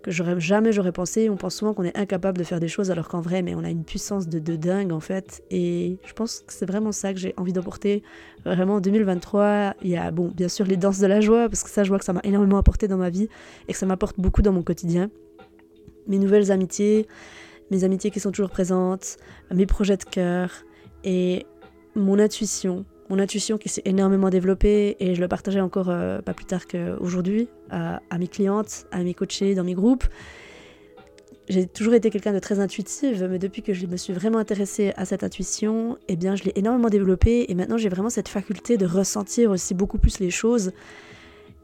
que 0.01 0.12
j'aurais 0.12 0.39
jamais 0.39 0.71
j'aurais 0.71 0.91
pensé. 0.91 1.29
On 1.29 1.36
pense 1.36 1.55
souvent 1.55 1.74
qu'on 1.74 1.83
est 1.83 1.98
incapable 1.98 2.38
de 2.38 2.43
faire 2.43 2.59
des 2.59 2.67
choses 2.67 2.89
alors 2.91 3.07
qu'en 3.09 3.21
vrai, 3.21 3.41
mais 3.41 3.55
on 3.55 3.63
a 3.63 3.69
une 3.69 3.83
puissance 3.83 4.27
de, 4.27 4.39
dingue 4.55 4.91
en 4.91 5.00
fait. 5.00 5.43
Et 5.51 5.98
je 6.05 6.13
pense 6.13 6.43
que 6.48 6.53
c'est 6.53 6.65
vraiment 6.65 6.91
ça 6.91 7.13
que 7.13 7.19
j'ai 7.19 7.33
envie 7.38 7.53
d'emporter. 7.53 8.03
Vraiment 8.45 8.75
en 8.75 8.81
2023, 8.81 9.75
il 9.81 9.89
y 9.89 9.98
a 9.98 10.12
bon, 10.12 10.29
bien 10.29 10.48
sûr 10.48 10.65
les 10.65 10.77
danses 10.77 11.00
de 11.00 11.07
la 11.07 11.19
joie 11.19 11.50
parce 11.50 11.63
que 11.63 11.69
ça, 11.69 11.83
je 11.83 11.89
vois 11.89 12.00
que 12.00 12.05
ça 12.05 12.13
m'a 12.13 12.21
énormément 12.24 12.57
apporté 12.57 12.88
dans 12.88 12.98
ma 12.98 13.09
vie 13.09 13.27
et 13.67 13.74
que 13.74 13.77
ça 13.77 13.86
m'apporte 13.86 14.19
beaucoup 14.19 14.41
dans 14.41 14.53
mon 14.53 14.63
quotidien. 14.63 15.09
Mes 16.07 16.17
nouvelles 16.17 16.51
amitiés, 16.51 17.05
mes 17.69 17.83
amitiés 17.83 18.12
qui 18.12 18.19
sont 18.19 18.31
toujours 18.31 18.50
présentes, 18.50 19.17
mes 19.53 19.65
projets 19.65 19.98
de 19.98 20.05
cœur 20.05 20.51
et 21.03 21.45
mon 21.95 22.17
intuition, 22.19 22.86
mon 23.09 23.19
intuition 23.19 23.57
qui 23.57 23.69
s'est 23.69 23.81
énormément 23.85 24.29
développée 24.29 24.95
et 24.99 25.15
je 25.15 25.21
le 25.21 25.27
partageais 25.27 25.59
encore 25.59 25.89
euh, 25.89 26.21
pas 26.21 26.33
plus 26.33 26.45
tard 26.45 26.67
qu'aujourd'hui 26.67 27.49
à, 27.71 27.99
mes 28.17 28.27
clientes, 28.27 28.87
à 28.91 29.03
mes 29.03 29.13
coachés, 29.13 29.55
dans 29.55 29.63
mes 29.63 29.73
groupes. 29.75 30.05
J'ai 31.47 31.65
toujours 31.65 31.95
été 31.95 32.11
quelqu'un 32.11 32.33
de 32.33 32.39
très 32.39 32.59
intuitive, 32.59 33.27
mais 33.29 33.39
depuis 33.39 33.63
que 33.63 33.73
je 33.73 33.87
me 33.87 33.97
suis 33.97 34.13
vraiment 34.13 34.37
intéressée 34.37 34.93
à 34.97 35.05
cette 35.05 35.23
intuition, 35.23 35.97
eh 36.07 36.15
bien 36.15 36.35
je 36.35 36.43
l'ai 36.43 36.53
énormément 36.55 36.89
développée 36.89 37.45
et 37.49 37.55
maintenant 37.55 37.77
j'ai 37.77 37.89
vraiment 37.89 38.11
cette 38.11 38.27
faculté 38.27 38.77
de 38.77 38.85
ressentir 38.85 39.49
aussi 39.49 39.73
beaucoup 39.73 39.97
plus 39.97 40.19
les 40.19 40.29
choses. 40.29 40.71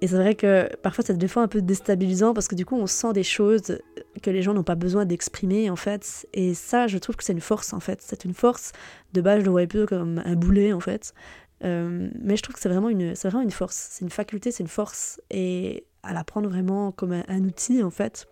Et 0.06 0.08
c'est 0.08 0.18
vrai 0.18 0.36
que 0.36 0.70
parfois 0.84 1.04
c'est 1.04 1.18
des 1.18 1.28
fois 1.28 1.42
un 1.42 1.48
peu 1.48 1.64
déstabilisant 1.64 2.36
parce 2.36 2.48
que 2.48 2.54
du 2.54 2.64
coup 2.64 2.76
on 2.76 2.86
sent 2.86 3.12
des 3.14 3.24
choses 3.24 3.80
que 4.22 4.30
les 4.30 4.44
gens 4.44 4.54
n'ont 4.54 4.62
pas 4.62 4.76
besoin 4.76 5.04
d'exprimer 5.04 5.72
en 5.72 5.76
fait. 5.76 6.28
Et 6.36 6.54
ça 6.54 6.86
je 6.86 7.00
trouve 7.00 7.16
que 7.16 7.24
c'est 7.24 7.34
une 7.34 7.42
force 7.42 7.74
en 7.74 7.80
fait. 7.80 8.04
C'est 8.04 8.24
une 8.24 8.36
force 8.36 8.72
de 9.14 9.22
base, 9.22 9.40
je 9.40 9.46
le 9.46 9.50
voyais 9.50 9.66
plutôt 9.66 9.88
comme 9.88 10.22
un 10.24 10.36
boulet 10.36 10.74
en 10.74 10.80
fait. 10.80 11.16
Euh, 11.64 12.08
mais 12.22 12.38
je 12.38 12.44
trouve 12.44 12.54
que 12.54 12.62
c'est 12.62 12.70
vraiment, 12.70 12.90
une, 12.90 13.14
vraiment 13.14 13.42
une 13.42 13.50
force. 13.50 13.88
C'est 13.94 14.06
une 14.06 14.12
faculté, 14.12 14.52
c'est 14.52 14.62
une 14.62 14.70
force. 14.70 15.20
Et 15.32 15.88
à 16.04 16.14
la 16.14 16.24
prendre 16.24 16.48
vraiment 16.50 16.92
comme 16.92 17.24
un, 17.28 17.44
outil, 17.44 17.82
en 17.82 17.90
fait, 17.90 18.28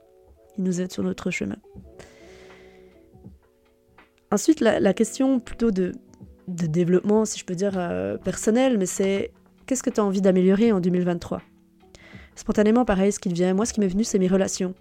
il 0.59 0.65
nous 0.65 0.79
aide 0.79 0.91
sur 0.91 1.01
notre 1.01 1.31
chemin. 1.31 1.57
Ensuite, 4.29 4.59
la, 4.59 4.93
question 4.93 5.39
plutôt 5.39 5.71
de, 5.71 5.93
de, 6.47 6.67
développement, 6.67 7.25
si 7.25 7.39
je 7.39 7.45
peux 7.45 7.55
dire, 7.55 7.73
euh, 7.77 8.19
personnel, 8.19 8.77
mais 8.77 8.85
c'est 8.85 9.31
qu'est-ce 9.65 9.81
que 9.81 9.89
tu 9.89 9.99
as 9.99 10.03
envie 10.03 10.21
d'améliorer 10.21 10.71
en 10.71 10.79
2023 10.79 11.41
Spontanément, 12.35 12.85
pareil, 12.85 13.11
ce 13.11 13.19
qui 13.19 13.29
vient, 13.29 13.53
moi, 13.53 13.65
ce 13.65 13.73
qui 13.73 13.79
m'est 13.79 13.87
venu, 13.87 14.03
c'est 14.03 14.19
mes 14.19 14.27
relations. 14.27 14.73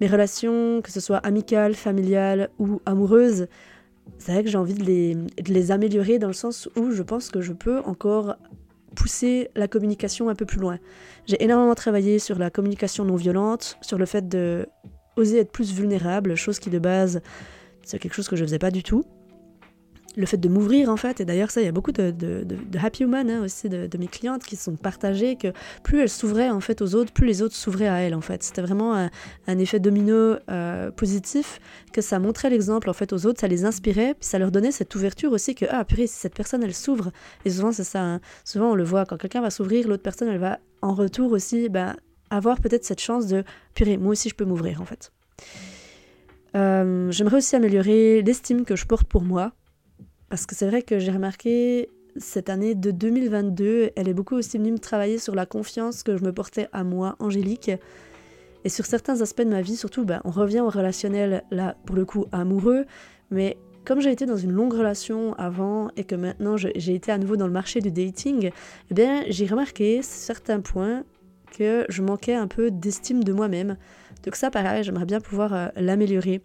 Mes 0.00 0.06
relations, 0.06 0.82
que 0.82 0.90
ce 0.90 1.00
soit 1.00 1.18
amicales, 1.18 1.74
familiales 1.74 2.50
ou 2.58 2.80
amoureuses, 2.86 3.46
c'est 4.18 4.32
vrai 4.32 4.44
que 4.44 4.50
j'ai 4.50 4.58
envie 4.58 4.74
de 4.74 4.84
les, 4.84 5.70
améliorer 5.70 6.18
dans 6.18 6.28
le 6.28 6.32
sens 6.32 6.68
où 6.76 6.90
je 6.90 7.02
pense 7.02 7.30
que 7.30 7.40
je 7.40 7.52
peux 7.52 7.80
encore 7.80 8.36
pousser 8.94 9.50
la 9.56 9.68
communication 9.68 10.28
un 10.28 10.34
peu 10.34 10.46
plus 10.46 10.60
loin. 10.60 10.78
J'ai 11.26 11.42
énormément 11.42 11.74
travaillé 11.74 12.18
sur 12.18 12.38
la 12.38 12.50
communication 12.50 13.04
non 13.04 13.16
violente, 13.16 13.78
sur 13.80 13.98
le 13.98 14.06
fait 14.06 14.28
de 14.28 14.66
oser 15.16 15.38
être 15.40 15.50
plus 15.50 15.72
vulnérable, 15.72 16.34
chose 16.36 16.58
qui 16.58 16.70
de 16.70 16.78
base 16.78 17.20
c'est 17.86 18.00
quelque 18.00 18.14
chose 18.14 18.28
que 18.28 18.36
je 18.36 18.44
faisais 18.44 18.58
pas 18.58 18.72
du 18.72 18.82
tout 18.82 19.04
le 20.16 20.26
fait 20.26 20.38
de 20.38 20.48
m'ouvrir 20.48 20.88
en 20.88 20.96
fait, 20.96 21.20
et 21.20 21.24
d'ailleurs 21.24 21.50
ça, 21.50 21.60
il 21.60 21.64
y 21.64 21.68
a 21.68 21.72
beaucoup 21.72 21.92
de, 21.92 22.14
happy 22.82 23.04
woman 23.04 23.30
hein, 23.30 23.42
aussi 23.44 23.68
de, 23.68 23.98
mes 23.98 24.06
clientes 24.06 24.42
qui 24.44 24.56
se 24.56 24.64
sont 24.64 24.76
partagées 24.76 25.36
que 25.36 25.48
plus 25.82 26.00
elles 26.00 26.08
s'ouvraient 26.08 26.50
en 26.50 26.60
fait 26.60 26.82
aux 26.82 26.94
autres, 26.94 27.12
plus 27.12 27.26
les 27.26 27.42
autres 27.42 27.54
s'ouvraient 27.54 27.88
à 27.88 27.98
elles 27.98 28.14
en 28.14 28.20
fait. 28.20 28.42
C'était 28.42 28.62
vraiment 28.62 28.94
un, 28.94 29.58
effet 29.58 29.78
domino 29.78 30.36
euh, 30.50 30.90
positif 30.90 31.60
que 31.92 32.00
ça 32.00 32.18
montrait 32.18 32.50
l'exemple 32.50 32.90
en 32.90 32.92
fait 32.92 33.12
aux 33.12 33.26
autres, 33.26 33.40
ça 33.40 33.48
les 33.48 33.64
inspirait, 33.64 34.14
puis 34.14 34.28
ça 34.28 34.38
leur 34.38 34.50
donnait 34.50 34.72
cette 34.72 34.94
ouverture 34.94 35.32
aussi 35.32 35.54
que 35.54 35.66
ah 35.68 35.84
purée, 35.84 36.06
si 36.06 36.14
cette 36.14 36.34
personne 36.34 36.62
elle 36.62 36.74
s'ouvre, 36.74 37.10
et 37.44 37.50
souvent 37.50 37.72
c'est 37.72 37.84
ça, 37.84 38.02
hein. 38.02 38.20
souvent 38.44 38.72
on 38.72 38.74
le 38.74 38.84
voit 38.84 39.04
quand 39.04 39.16
quelqu'un 39.16 39.42
va 39.42 39.50
s'ouvrir, 39.50 39.86
l'autre 39.86 40.02
personne 40.02 40.28
elle 40.28 40.38
va 40.38 40.58
en 40.82 40.94
retour 40.94 41.32
aussi 41.32 41.68
ben, 41.68 41.96
avoir 42.30 42.60
peut-être 42.60 42.84
cette 42.84 43.00
chance 43.00 43.26
de 43.26 43.44
purée, 43.74 43.96
moi 43.98 44.12
aussi 44.12 44.28
je 44.28 44.34
peux 44.34 44.44
m'ouvrir 44.44 44.80
en 44.80 44.84
fait. 44.84 45.12
Euh, 46.54 47.10
j'aimerais 47.10 47.36
aussi 47.36 47.54
améliorer 47.54 48.22
l'estime 48.22 48.64
que 48.64 48.76
je 48.76 48.86
porte 48.86 49.06
pour 49.06 49.22
moi, 49.22 49.52
parce 50.28 50.46
que 50.46 50.54
c'est 50.54 50.66
vrai 50.66 50.82
que 50.82 50.98
j'ai 50.98 51.12
remarqué 51.12 51.90
cette 52.18 52.48
année 52.48 52.74
de 52.74 52.90
2022, 52.90 53.90
elle 53.94 54.08
est 54.08 54.14
beaucoup 54.14 54.36
aussi 54.36 54.58
venue 54.58 54.72
me 54.72 54.78
travailler 54.78 55.18
sur 55.18 55.34
la 55.34 55.46
confiance 55.46 56.02
que 56.02 56.16
je 56.16 56.24
me 56.24 56.32
portais 56.32 56.68
à 56.72 56.84
moi, 56.84 57.16
Angélique. 57.18 57.70
Et 58.64 58.68
sur 58.68 58.86
certains 58.86 59.20
aspects 59.20 59.42
de 59.42 59.50
ma 59.50 59.62
vie, 59.62 59.76
surtout, 59.76 60.04
ben, 60.04 60.20
on 60.24 60.30
revient 60.30 60.60
au 60.60 60.70
relationnel, 60.70 61.44
là, 61.50 61.76
pour 61.86 61.94
le 61.94 62.04
coup, 62.04 62.26
amoureux. 62.32 62.84
Mais 63.30 63.58
comme 63.84 64.00
j'ai 64.00 64.10
été 64.10 64.26
dans 64.26 64.36
une 64.36 64.50
longue 64.50 64.72
relation 64.72 65.34
avant 65.34 65.90
et 65.96 66.04
que 66.04 66.16
maintenant 66.16 66.56
j'ai 66.56 66.94
été 66.94 67.12
à 67.12 67.18
nouveau 67.18 67.36
dans 67.36 67.46
le 67.46 67.52
marché 67.52 67.80
du 67.80 67.92
dating, 67.92 68.50
eh 68.90 68.94
bien, 68.94 69.22
j'ai 69.28 69.46
remarqué 69.46 70.02
certains 70.02 70.60
points 70.60 71.04
que 71.56 71.86
je 71.88 72.02
manquais 72.02 72.34
un 72.34 72.48
peu 72.48 72.70
d'estime 72.70 73.22
de 73.22 73.32
moi-même. 73.32 73.76
Donc 74.24 74.34
ça, 74.34 74.50
pareil, 74.50 74.82
j'aimerais 74.82 75.06
bien 75.06 75.20
pouvoir 75.20 75.54
euh, 75.54 75.68
l'améliorer 75.76 76.42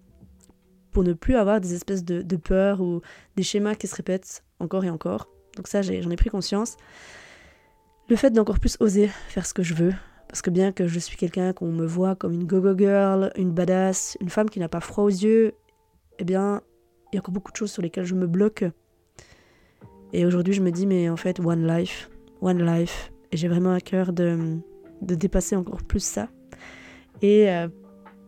pour 0.91 1.03
ne 1.03 1.13
plus 1.13 1.35
avoir 1.35 1.61
des 1.61 1.73
espèces 1.73 2.03
de, 2.03 2.35
peurs 2.37 2.81
ou 2.81 3.01
des 3.35 3.43
schémas 3.43 3.75
qui 3.75 3.87
se 3.87 3.95
répètent 3.95 4.43
encore 4.59 4.83
et 4.85 4.89
encore. 4.89 5.27
Donc 5.55 5.67
ça, 5.67 5.81
j'en 5.81 6.09
ai, 6.09 6.15
pris 6.15 6.29
conscience. 6.29 6.77
Le 8.09 8.15
fait 8.15 8.31
d'encore 8.31 8.59
plus 8.59 8.77
oser 8.79 9.07
faire 9.29 9.45
ce 9.45 9.53
que 9.53 9.63
je 9.63 9.73
veux, 9.73 9.93
parce 10.27 10.41
que 10.41 10.49
bien 10.49 10.71
que 10.71 10.87
je 10.87 10.99
suis 10.99 11.17
quelqu'un 11.17 11.53
qu'on 11.53 11.71
me 11.71 11.85
voit 11.85 12.15
comme 12.15 12.33
une 12.33 12.45
go-go 12.45 12.77
girl, 12.77 13.31
une 13.35 13.51
badass, 13.51 14.17
une 14.21 14.29
femme 14.29 14.49
qui 14.49 14.59
n'a 14.59 14.69
pas 14.69 14.81
froid 14.81 15.03
aux 15.03 15.09
yeux, 15.09 15.53
eh 16.19 16.23
bien, 16.23 16.61
il 17.11 17.15
y 17.15 17.17
a 17.17 17.21
encore 17.21 17.33
beaucoup 17.33 17.51
de 17.51 17.57
choses 17.57 17.71
sur 17.71 17.81
lesquelles 17.81 18.05
je 18.05 18.15
me 18.15 18.27
bloque. 18.27 18.65
Et 20.13 20.25
aujourd'hui, 20.25 20.53
je 20.53 20.61
me 20.61 20.71
dis, 20.71 20.85
mais 20.85 21.09
en 21.09 21.17
fait, 21.17 21.39
one 21.39 21.65
life, 21.65 22.09
one 22.41 22.65
life. 22.65 23.11
Et 23.31 23.37
j'ai 23.37 23.47
vraiment 23.47 23.73
à 23.73 23.79
cœur 23.79 24.11
de, 24.11 24.57
de 25.01 25.15
dépasser 25.15 25.55
encore 25.55 25.83
plus 25.83 26.03
ça. 26.03 26.29
Et 27.21 27.49
euh, 27.49 27.67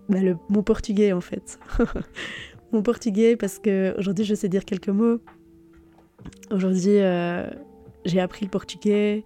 bah, 0.10 0.20
le, 0.20 0.38
mon 0.50 0.64
portugais, 0.64 1.14
en 1.14 1.22
fait. 1.22 1.60
mon 2.74 2.82
portugais 2.82 3.36
parce 3.36 3.60
que 3.60 3.96
aujourd'hui 3.98 4.26
je 4.26 4.36
sais 4.36 4.50
dire 4.50 4.66
quelques 4.66 4.90
mots. 4.90 5.20
Aujourd'hui 6.52 6.98
euh, 6.98 7.50
j'ai 8.06 8.20
appris 8.20 8.46
le 8.46 8.50
portugais 8.50 9.24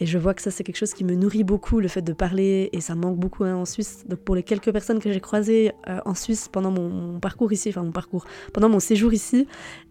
et 0.00 0.06
je 0.06 0.16
vois 0.16 0.32
que 0.32 0.42
ça 0.42 0.50
c'est 0.50 0.62
quelque 0.62 0.76
chose 0.76 0.94
qui 0.94 1.04
me 1.04 1.14
nourrit 1.14 1.42
beaucoup 1.42 1.80
le 1.80 1.88
fait 1.88 2.02
de 2.02 2.12
parler 2.12 2.70
et 2.72 2.80
ça 2.80 2.94
manque 2.94 3.18
beaucoup 3.18 3.44
hein, 3.44 3.56
en 3.56 3.64
Suisse. 3.64 4.04
Donc 4.08 4.20
pour 4.20 4.36
les 4.36 4.42
quelques 4.42 4.72
personnes 4.72 5.00
que 5.00 5.12
j'ai 5.12 5.20
croisées 5.20 5.72
euh, 5.88 5.98
en 6.04 6.14
Suisse 6.14 6.48
pendant 6.48 6.70
mon, 6.70 7.18
parcours 7.20 7.52
ici, 7.52 7.68
enfin 7.70 7.82
mon 7.82 7.92
parcours, 7.92 8.24
pendant 8.52 8.68
mon 8.68 8.80
séjour 8.80 9.12
ici, 9.12 9.46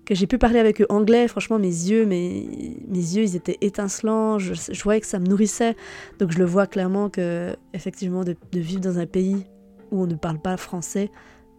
que 0.05 0.15
j'ai 0.15 0.25
pu 0.25 0.37
parler 0.37 0.59
avec 0.59 0.81
eux 0.81 0.87
anglais, 0.89 1.27
franchement 1.27 1.59
mes 1.59 1.67
yeux, 1.67 2.05
mes, 2.05 2.77
mes 2.87 2.99
yeux 2.99 3.23
ils 3.23 3.35
étaient 3.35 3.57
étincelants, 3.61 4.39
je, 4.39 4.53
je, 4.53 4.83
voyais 4.83 5.01
que 5.01 5.07
ça 5.07 5.19
me 5.19 5.25
nourrissait. 5.25 5.75
Donc 6.19 6.31
je 6.31 6.39
le 6.39 6.45
vois 6.45 6.67
clairement 6.67 7.09
que 7.09 7.55
effectivement 7.73 8.23
de 8.23 8.35
vivre 8.53 8.81
dans 8.81 8.99
un 8.99 9.05
pays 9.05 9.45
où 9.91 10.01
on 10.01 10.07
ne 10.07 10.15
parle 10.15 10.39
pas 10.39 10.57
français, 10.57 11.11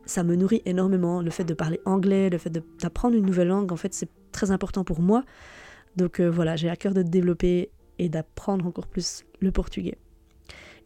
ça 0.09 0.25
me 0.25 0.35
nourrit 0.35 0.63
énormément. 0.65 1.23
Le 1.23 1.31
fait 1.31 1.45
de 1.45 1.55
parler 1.55 1.81
anglais, 1.85 2.31
le 2.31 2.39
fait 2.39 2.51
d'apprendre 2.81 3.17
une 3.17 3.27
nouvelle 3.27 3.49
langue, 3.49 3.73
en 3.73 3.77
fait, 3.77 3.95
c'est 3.95 4.09
très 4.33 4.51
important 4.51 4.83
pour 4.83 5.01
moi. 5.01 5.25
Donc 5.97 6.21
euh, 6.21 6.29
voilà, 6.31 6.57
j'ai 6.57 6.71
à 6.71 6.77
cœur 6.77 6.95
de 6.95 7.03
développer 7.03 7.71
et 7.99 8.09
d'apprendre 8.09 8.67
encore 8.67 8.87
plus 8.87 9.25
le 9.41 9.53
portugais. 9.53 9.99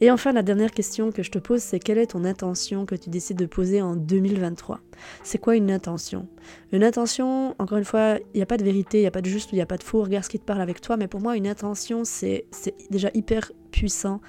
Et 0.00 0.10
enfin, 0.10 0.32
la 0.32 0.42
dernière 0.42 0.72
question 0.72 1.12
que 1.12 1.22
je 1.22 1.30
te 1.30 1.38
pose, 1.38 1.60
c'est 1.60 1.78
quelle 1.78 1.98
est 1.98 2.08
ton 2.08 2.24
intention 2.24 2.86
que 2.86 2.96
tu 2.96 3.08
décides 3.08 3.38
de 3.38 3.46
poser 3.46 3.80
en 3.80 3.94
2023 3.94 4.80
C'est 5.22 5.38
quoi 5.38 5.54
une 5.54 5.70
intention? 5.70 6.26
Une 6.72 6.82
intention, 6.82 7.54
encore 7.60 7.78
une 7.78 7.84
fois, 7.84 8.18
il 8.34 8.38
n'y 8.38 8.42
a 8.42 8.46
pas 8.46 8.56
de 8.56 8.64
vérité, 8.64 8.98
il 8.98 9.02
n'y 9.02 9.06
a 9.06 9.12
pas 9.12 9.22
de 9.22 9.28
juste 9.28 9.52
il 9.52 9.56
n'y 9.56 9.60
a 9.60 9.66
pas 9.66 9.76
de 9.76 9.84
faux, 9.84 10.02
regarde 10.02 10.24
ce 10.24 10.30
qui 10.30 10.40
te 10.40 10.44
parle 10.44 10.60
avec 10.60 10.80
toi, 10.80 10.96
mais 10.96 11.06
pour 11.06 11.20
moi, 11.20 11.36
une 11.36 11.46
intention, 11.46 12.02
c'est 12.04 12.46
déjà 12.90 13.10
hyper 13.14 13.52
puissant 13.70 14.20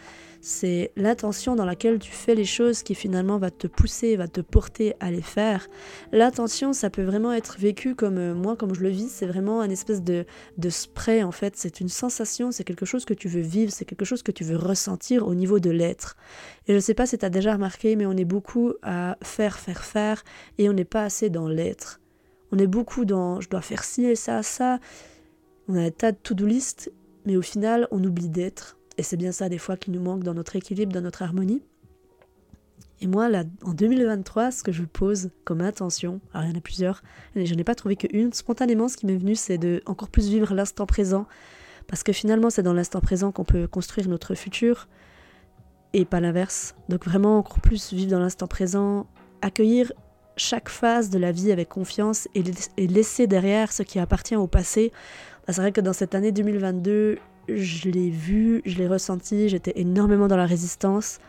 c'est 0.45 0.91
l'intention 0.97 1.55
dans 1.55 1.63
laquelle 1.63 1.99
tu 1.99 2.11
fais 2.11 2.35
les 2.35 2.43
choses 2.43 2.83
qui 2.83 2.95
finalement 2.95 3.37
va 3.37 3.49
te 3.49 3.65
pousser, 3.65 4.17
va 4.17 4.27
te 4.27 4.41
porter 4.41 4.93
à 4.99 5.09
les 5.09 5.21
faire. 5.21 5.69
L'intention, 6.11 6.73
ça 6.73 6.89
peut 6.89 7.01
vraiment 7.01 7.31
être 7.31 7.57
vécu 7.57 7.95
comme 7.95 8.17
euh, 8.17 8.35
moi, 8.35 8.57
comme 8.57 8.75
je 8.75 8.81
le 8.81 8.89
vis, 8.89 9.07
c'est 9.07 9.25
vraiment 9.25 9.61
un 9.61 9.69
espèce 9.69 10.03
de, 10.03 10.25
de 10.57 10.69
spray 10.69 11.23
en 11.23 11.31
fait. 11.31 11.55
C'est 11.55 11.79
une 11.79 11.87
sensation, 11.87 12.51
c'est 12.51 12.65
quelque 12.65 12.85
chose 12.85 13.05
que 13.05 13.13
tu 13.13 13.29
veux 13.29 13.39
vivre, 13.39 13.71
c'est 13.71 13.85
quelque 13.85 14.03
chose 14.03 14.21
que 14.21 14.33
tu 14.33 14.43
veux 14.43 14.57
ressentir 14.57 15.25
au 15.25 15.33
niveau 15.33 15.61
de 15.61 15.69
l'être. 15.69 16.17
Et 16.67 16.73
je 16.73 16.79
sais 16.79 16.93
pas 16.93 17.05
si 17.05 17.17
tu 17.17 17.23
as 17.23 17.29
déjà 17.29 17.53
remarqué, 17.53 17.95
mais 17.95 18.05
on 18.05 18.17
est 18.17 18.25
beaucoup 18.25 18.73
à 18.81 19.17
faire, 19.23 19.57
faire, 19.57 19.85
faire, 19.85 20.25
et 20.57 20.67
on 20.67 20.73
n'est 20.73 20.83
pas 20.83 21.05
assez 21.05 21.29
dans 21.29 21.47
l'être. 21.47 22.01
On 22.51 22.57
est 22.57 22.67
beaucoup 22.67 23.05
dans 23.05 23.39
je 23.39 23.47
dois 23.47 23.61
faire 23.61 23.85
ci 23.85 24.03
et 24.03 24.17
ça, 24.17 24.43
ça. 24.43 24.79
On 25.69 25.77
a 25.77 25.83
un 25.83 25.91
tas 25.91 26.11
de 26.11 26.17
to-do 26.17 26.45
list, 26.45 26.91
mais 27.25 27.37
au 27.37 27.41
final, 27.41 27.87
on 27.91 28.03
oublie 28.03 28.27
d'être. 28.27 28.77
Et 28.97 29.03
c'est 29.03 29.17
bien 29.17 29.31
ça 29.31 29.49
des 29.49 29.57
fois 29.57 29.77
qui 29.77 29.91
nous 29.91 30.01
manque 30.01 30.23
dans 30.23 30.33
notre 30.33 30.55
équilibre, 30.55 30.93
dans 30.93 31.01
notre 31.01 31.21
harmonie. 31.23 31.61
Et 33.01 33.07
moi, 33.07 33.27
là, 33.27 33.43
en 33.63 33.73
2023, 33.73 34.51
ce 34.51 34.63
que 34.63 34.71
je 34.71 34.83
pose 34.83 35.29
comme 35.43 35.61
intention, 35.61 36.21
alors 36.33 36.45
il 36.45 36.51
y 36.51 36.53
en 36.53 36.57
a 36.57 36.61
plusieurs, 36.61 37.01
je 37.35 37.53
n'ai 37.53 37.63
pas 37.63 37.75
trouvé 37.75 37.95
qu'une, 37.97 38.31
spontanément, 38.31 38.87
ce 38.87 38.95
qui 38.95 39.05
m'est 39.05 39.17
venu, 39.17 39.35
c'est 39.35 39.57
de 39.57 39.81
encore 39.85 40.09
plus 40.09 40.29
vivre 40.29 40.53
l'instant 40.53 40.85
présent, 40.85 41.25
parce 41.87 42.03
que 42.03 42.13
finalement, 42.13 42.49
c'est 42.49 42.63
dans 42.63 42.71
l'instant 42.71 43.01
présent 43.01 43.33
qu'on 43.33 43.43
peut 43.43 43.67
construire 43.67 44.07
notre 44.07 44.35
futur, 44.35 44.87
et 45.91 46.05
pas 46.05 46.21
l'inverse. 46.21 46.75
Donc 46.87 47.03
vraiment, 47.03 47.37
encore 47.39 47.59
plus 47.59 47.91
vivre 47.91 48.11
dans 48.11 48.19
l'instant 48.19 48.47
présent, 48.47 49.05
accueillir 49.41 49.91
chaque 50.37 50.69
phase 50.69 51.09
de 51.09 51.19
la 51.19 51.31
vie 51.31 51.51
avec 51.51 51.69
confiance 51.69 52.27
et, 52.35 52.43
laisser 52.87 53.27
derrière 53.27 53.71
ce 53.71 53.83
qui 53.83 53.99
appartient 53.99 54.35
au 54.35 54.47
passé 54.47 54.91
c'est 55.49 55.61
vrai 55.61 55.71
que 55.71 55.81
dans 55.81 55.93
cette 55.93 56.15
année 56.15 56.31
2022, 56.31 57.17
je 57.47 57.89
l'ai 57.89 58.09
vu, 58.09 58.61
je 58.65 58.77
l'ai 58.77 58.87
ressenti, 58.87 59.49
j'étais 59.49 59.73
énormément 59.75 60.27
dans 60.27 60.37
la 60.37 60.45
résistance. 60.45 61.19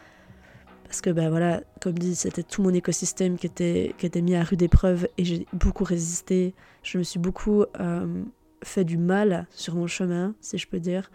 Parce 0.85 1.01
que, 1.01 1.11
ben 1.11 1.29
voilà, 1.29 1.63
comme 1.81 1.99
dit, 1.99 2.15
c'était 2.15 2.43
tout 2.43 2.63
mon 2.63 2.73
écosystème 2.73 3.37
qui 3.37 3.47
était, 3.47 3.95
qui 3.99 4.07
était 4.07 4.23
mis 4.23 4.37
à 4.37 4.45
rude 4.45 4.63
épreuve 4.63 5.09
et 5.19 5.25
j'ai 5.25 5.47
beaucoup 5.53 5.85
résisté. 5.85 6.55
Je 6.83 6.99
me 6.99 7.03
suis 7.03 7.19
beaucoup 7.19 7.65
euh, 7.81 8.23
fait 8.63 8.85
du 8.85 8.97
mal 8.97 9.47
sur 9.51 9.75
mon 9.75 9.87
chemin, 9.87 10.35
si 10.41 10.57
je 10.57 10.69
peux 10.69 10.79
dire. 10.79 11.11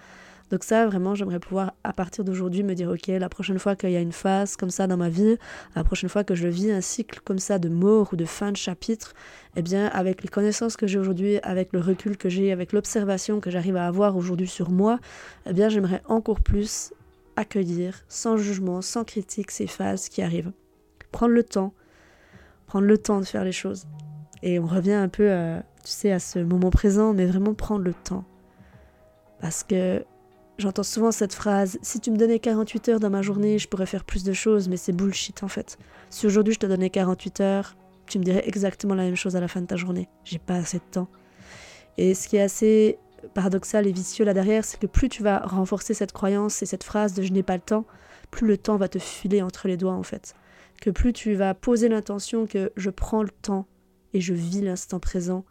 Donc 0.49 0.63
ça, 0.63 0.87
vraiment, 0.87 1.13
j'aimerais 1.13 1.39
pouvoir, 1.39 1.73
à 1.83 1.93
partir 1.93 2.23
d'aujourd'hui, 2.23 2.63
me 2.63 2.73
dire, 2.73 2.89
ok, 2.89 3.07
la 3.07 3.29
prochaine 3.29 3.59
fois 3.59 3.75
qu'il 3.75 3.91
y 3.91 3.95
a 3.95 3.99
une 3.99 4.11
phase 4.11 4.55
comme 4.55 4.71
ça 4.71 4.87
dans 4.87 4.97
ma 4.97 5.09
vie, 5.09 5.37
la 5.75 5.83
prochaine 5.83 6.09
fois 6.09 6.23
que 6.23 6.33
je 6.33 6.47
vis 6.47 6.71
un 6.71 6.81
cycle 6.81 7.19
comme 7.23 7.39
ça 7.39 7.59
de 7.59 7.69
mort 7.69 8.09
ou 8.13 8.15
de 8.15 8.25
fin 8.25 8.51
de 8.51 8.57
chapitre, 8.57 9.13
eh 9.55 9.61
bien, 9.61 9.87
avec 9.87 10.23
les 10.23 10.29
connaissances 10.29 10.75
que 10.75 10.87
j'ai 10.87 10.97
aujourd'hui, 10.97 11.37
avec 11.43 11.71
le 11.71 11.79
recul 11.79 12.17
que 12.17 12.29
j'ai, 12.29 12.51
avec 12.51 12.73
l'observation 12.73 13.39
que 13.39 13.51
j'arrive 13.51 13.75
à 13.75 13.85
avoir 13.85 14.17
aujourd'hui 14.17 14.47
sur 14.47 14.71
moi, 14.71 14.99
eh 15.45 15.53
bien, 15.53 15.69
j'aimerais 15.69 16.01
encore 16.07 16.41
plus 16.41 16.93
accueillir, 17.35 18.03
sans 18.07 18.37
jugement, 18.37 18.81
sans 18.81 19.03
critique, 19.03 19.51
ces 19.51 19.67
phases 19.67 20.09
qui 20.09 20.21
arrivent. 20.21 20.51
Prendre 21.11 21.33
le 21.33 21.43
temps, 21.43 21.73
prendre 22.65 22.87
le 22.87 22.97
temps 22.97 23.19
de 23.19 23.25
faire 23.25 23.43
les 23.43 23.51
choses. 23.51 23.85
Et 24.41 24.59
on 24.59 24.65
revient 24.65 24.93
un 24.93 25.09
peu, 25.09 25.31
à, 25.31 25.63
tu 25.83 25.91
sais, 25.91 26.11
à 26.11 26.19
ce 26.19 26.39
moment 26.39 26.69
présent, 26.69 27.13
mais 27.13 27.25
vraiment 27.25 27.53
prendre 27.53 27.83
le 27.83 27.93
temps. 27.93 28.25
Parce 29.41 29.63
que 29.63 30.03
J'entends 30.59 30.83
souvent 30.83 31.13
cette 31.13 31.33
phrase 31.33 31.79
Si 31.81 32.01
tu 32.01 32.11
me 32.11 32.17
donnais 32.17 32.37
48 32.37 32.89
heures 32.89 32.99
dans 32.99 33.09
ma 33.09 33.21
journée, 33.21 33.59
je 33.59 33.69
pourrais 33.69 33.85
faire 33.85 34.03
plus 34.03 34.25
de 34.25 34.33
choses, 34.33 34.67
mais 34.67 34.75
c'est 34.75 34.91
bullshit 34.91 35.41
en 35.41 35.47
fait. 35.47 35.77
Si 36.09 36.27
aujourd'hui 36.27 36.53
je 36.53 36.59
te 36.59 36.65
donnais 36.65 36.89
48 36.89 37.39
heures, 37.39 37.77
tu 38.07 38.19
me 38.19 38.25
dirais 38.25 38.43
exactement 38.45 38.93
la 38.93 39.03
même 39.03 39.15
chose 39.15 39.37
à 39.37 39.39
la 39.39 39.47
fin 39.47 39.61
de 39.61 39.67
ta 39.67 39.77
journée. 39.77 40.09
J'ai 40.25 40.37
pas 40.37 40.55
assez 40.55 40.79
de 40.79 40.83
temps. 40.91 41.07
Et 41.97 42.13
ce 42.13 42.27
qui 42.27 42.35
est 42.35 42.41
assez 42.41 42.99
paradoxal 43.33 43.87
et 43.87 43.93
vicieux 43.93 44.25
là 44.25 44.33
derrière, 44.33 44.65
c'est 44.65 44.77
que 44.77 44.85
plus 44.85 45.07
tu 45.07 45.23
vas 45.23 45.39
renforcer 45.39 45.93
cette 45.93 46.11
croyance 46.11 46.61
et 46.61 46.65
cette 46.65 46.83
phrase 46.83 47.13
de 47.13 47.23
je 47.23 47.31
n'ai 47.31 47.43
pas 47.43 47.55
le 47.55 47.61
temps, 47.61 47.85
plus 48.29 48.45
le 48.45 48.57
temps 48.57 48.75
va 48.75 48.89
te 48.89 48.99
filer 48.99 49.41
entre 49.41 49.69
les 49.69 49.77
doigts 49.77 49.93
en 49.93 50.03
fait. 50.03 50.35
Que 50.81 50.89
plus 50.89 51.13
tu 51.13 51.35
vas 51.35 51.53
poser 51.53 51.87
l'intention 51.87 52.47
que 52.47 52.73
je 52.75 52.89
prends 52.89 53.23
le 53.23 53.29
temps 53.29 53.65
et 54.13 54.19
je 54.19 54.33
vis 54.33 54.59
l'instant 54.59 54.99
présent, 54.99 55.45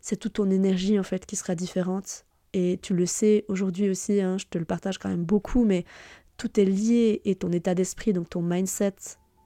c'est 0.00 0.16
toute 0.16 0.32
ton 0.32 0.50
énergie 0.50 0.98
en 0.98 1.04
fait 1.04 1.26
qui 1.26 1.36
sera 1.36 1.54
différente 1.54 2.24
et 2.52 2.78
tu 2.82 2.94
le 2.94 3.06
sais 3.06 3.44
aujourd'hui 3.48 3.90
aussi, 3.90 4.20
hein, 4.20 4.38
je 4.38 4.46
te 4.46 4.58
le 4.58 4.64
partage 4.64 4.98
quand 4.98 5.08
même 5.08 5.24
beaucoup, 5.24 5.64
mais 5.64 5.84
tout 6.36 6.58
est 6.60 6.64
lié 6.64 7.20
et 7.24 7.34
ton 7.34 7.50
état 7.50 7.74
d'esprit, 7.74 8.12
donc 8.12 8.30
ton 8.30 8.42
mindset 8.42 8.94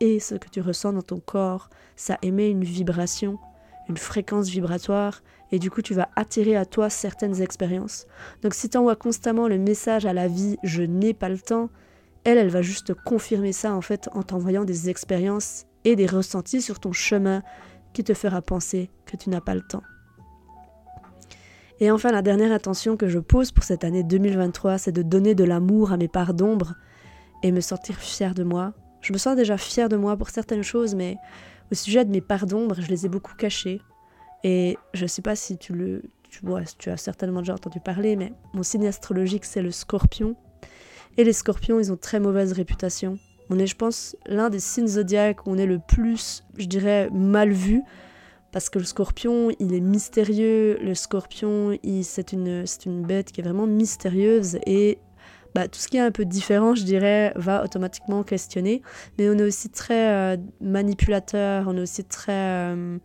et 0.01 0.21
ce 0.21 0.35
que 0.35 0.49
tu 0.49 0.61
ressens 0.61 0.93
dans 0.93 1.03
ton 1.03 1.21
corps, 1.21 1.71
ça 1.97 2.19
émet 2.23 2.51
une 2.51 2.65
vibration, 2.65 3.39
une 3.89 3.97
fréquence 3.97 4.49
vibratoire 4.49 5.23
et 5.53 5.59
du 5.59 5.71
coup 5.71 5.83
tu 5.83 5.95
vas 5.95 6.09
attirer 6.17 6.57
à 6.57 6.65
toi 6.65 6.91
certaines 6.91 7.41
expériences. 7.41 8.07
Donc 8.43 8.55
si 8.55 8.69
tu 8.69 8.77
envoies 8.77 8.97
constamment 8.97 9.49
le 9.49 9.59
message 9.59 10.05
à 10.05 10.13
la 10.13 10.29
vie 10.29 10.57
je 10.65 10.83
n'ai 10.83 11.15
pas 11.15 11.29
le 11.29 11.39
temps, 11.39 11.71
elle, 12.25 12.39
elle 12.39 12.51
va 12.51 12.63
juste 12.63 12.95
confirmer 12.95 13.53
ça 13.53 13.75
en 13.75 13.81
fait 13.81 14.09
en 14.13 14.23
t'envoyant 14.23 14.65
des 14.65 14.91
expériences 14.91 15.67
et 15.85 15.97
des 15.97 16.07
ressentis 16.07 16.63
sur 16.63 16.79
ton 16.81 16.93
chemin 16.93 17.43
qui 17.93 18.05
te 18.05 18.15
fera 18.15 18.43
penser 18.43 18.91
que 19.07 19.17
tu 19.17 19.31
n'as 19.31 19.41
pas 19.41 19.55
le 19.55 19.63
temps. 19.63 19.83
Et 21.83 21.91
enfin, 21.91 22.13
la 22.13 22.23
dernière 22.23 22.53
intention 22.53 22.97
que 22.97 23.09
je 23.09 23.19
pose 23.19 23.51
pour 23.51 23.65
cette 23.65 23.83
année 23.83 24.05
2023, 24.05 24.79
c'est 24.79 24.93
de 24.93 25.03
donner 25.03 25.35
de 25.35 25.43
l'amour 25.43 25.91
à 25.91 25.97
mes 25.97 26.07
parts 26.07 26.33
d'ombre 26.33 26.77
et 27.43 27.51
me 27.51 27.61
sentir 27.61 27.97
fière 27.97 28.35
de 28.35 28.45
moi. 28.45 28.73
Je 29.01 29.13
me 29.13 29.19
sens 29.19 29.35
déjà 29.35 29.59
fière 29.59 29.89
de 29.89 29.97
moi 29.97 30.17
pour 30.17 30.31
certaines 30.31 30.63
choses, 30.63 30.95
mais 30.95 31.17
au 31.73 31.75
sujet 31.75 32.05
de 32.05 32.13
mes 32.13 32.21
parts 32.21 32.47
d'ombre, 32.47 32.77
je 32.79 32.87
les 32.87 33.05
ai 33.05 33.09
beaucoup 33.09 33.35
cachées. 33.35 33.81
Et 34.45 34.79
je 34.95 35.03
ne 35.03 35.09
sais 35.09 35.23
pas 35.23 35.35
si 35.35 35.59
tu 35.59 35.73
le. 35.73 36.05
Tu 36.79 36.89
as 36.89 36.97
certainement 36.97 37.41
déjà 37.41 37.55
entendu 37.55 37.81
parler, 37.81 38.15
mais 38.15 38.33
mon 38.55 38.63
signe 38.63 38.87
astrologique, 38.87 39.45
c'est 39.45 39.61
le 39.61 39.73
scorpion. 39.73 40.37
Et 41.17 41.25
les 41.25 41.33
scorpions, 41.33 41.81
ils 41.81 41.91
ont 41.91 41.97
très 41.97 42.21
mauvaise 42.21 42.53
réputation. 42.53 43.19
On 43.51 43.59
est, 43.59 43.67
je 43.67 43.75
pense, 43.75 44.15
l'un 44.27 44.51
des 44.51 44.61
signes 44.61 44.87
zodiaques 44.87 45.49
où 45.49 45.51
on 45.51 45.59
est 45.59 45.67
le 45.67 45.81
plus, 45.81 46.45
je 46.59 46.67
dirais, 46.67 47.11
mal 47.11 47.51
vu 47.51 47.83
parce 48.53 48.69
que 48.69 48.79
le 48.79 48.85
scorpion, 48.85 49.51
il 49.59 49.75
est 49.75 49.81
mystérieux, 49.81 50.79
le 50.81 50.95
scorpion, 50.95 51.77
c'est 52.03 52.33
une, 52.33 52.65
une 52.87 53.03
bête 53.03 53.33
qui 53.33 53.41
est 53.41 53.45
vraiment 53.45 53.67
mystérieuse 53.67 54.59
et 54.67 54.99
bah, 55.55 55.69
tout 55.69 55.79
ce 55.79 55.89
qui 55.89 55.97
est 55.97 56.01
un 56.01 56.11
peu 56.11 56.25
différent, 56.25 56.75
je 56.75 56.85
dirais, 56.85 57.33
va 57.37 57.65
automatiquement 57.65 58.23
questionner. 58.23 58.83
Mais 59.19 59.29
on 59.29 59.35
est 59.35 59.43
aussi 59.43 59.69
très 59.69 60.11
euh, 60.11 60.37
manipulateur, 60.61 61.65
on 61.67 61.77
est 61.77 61.83
aussi 61.83 62.05
très 62.05 62.33
euh, 62.33 62.99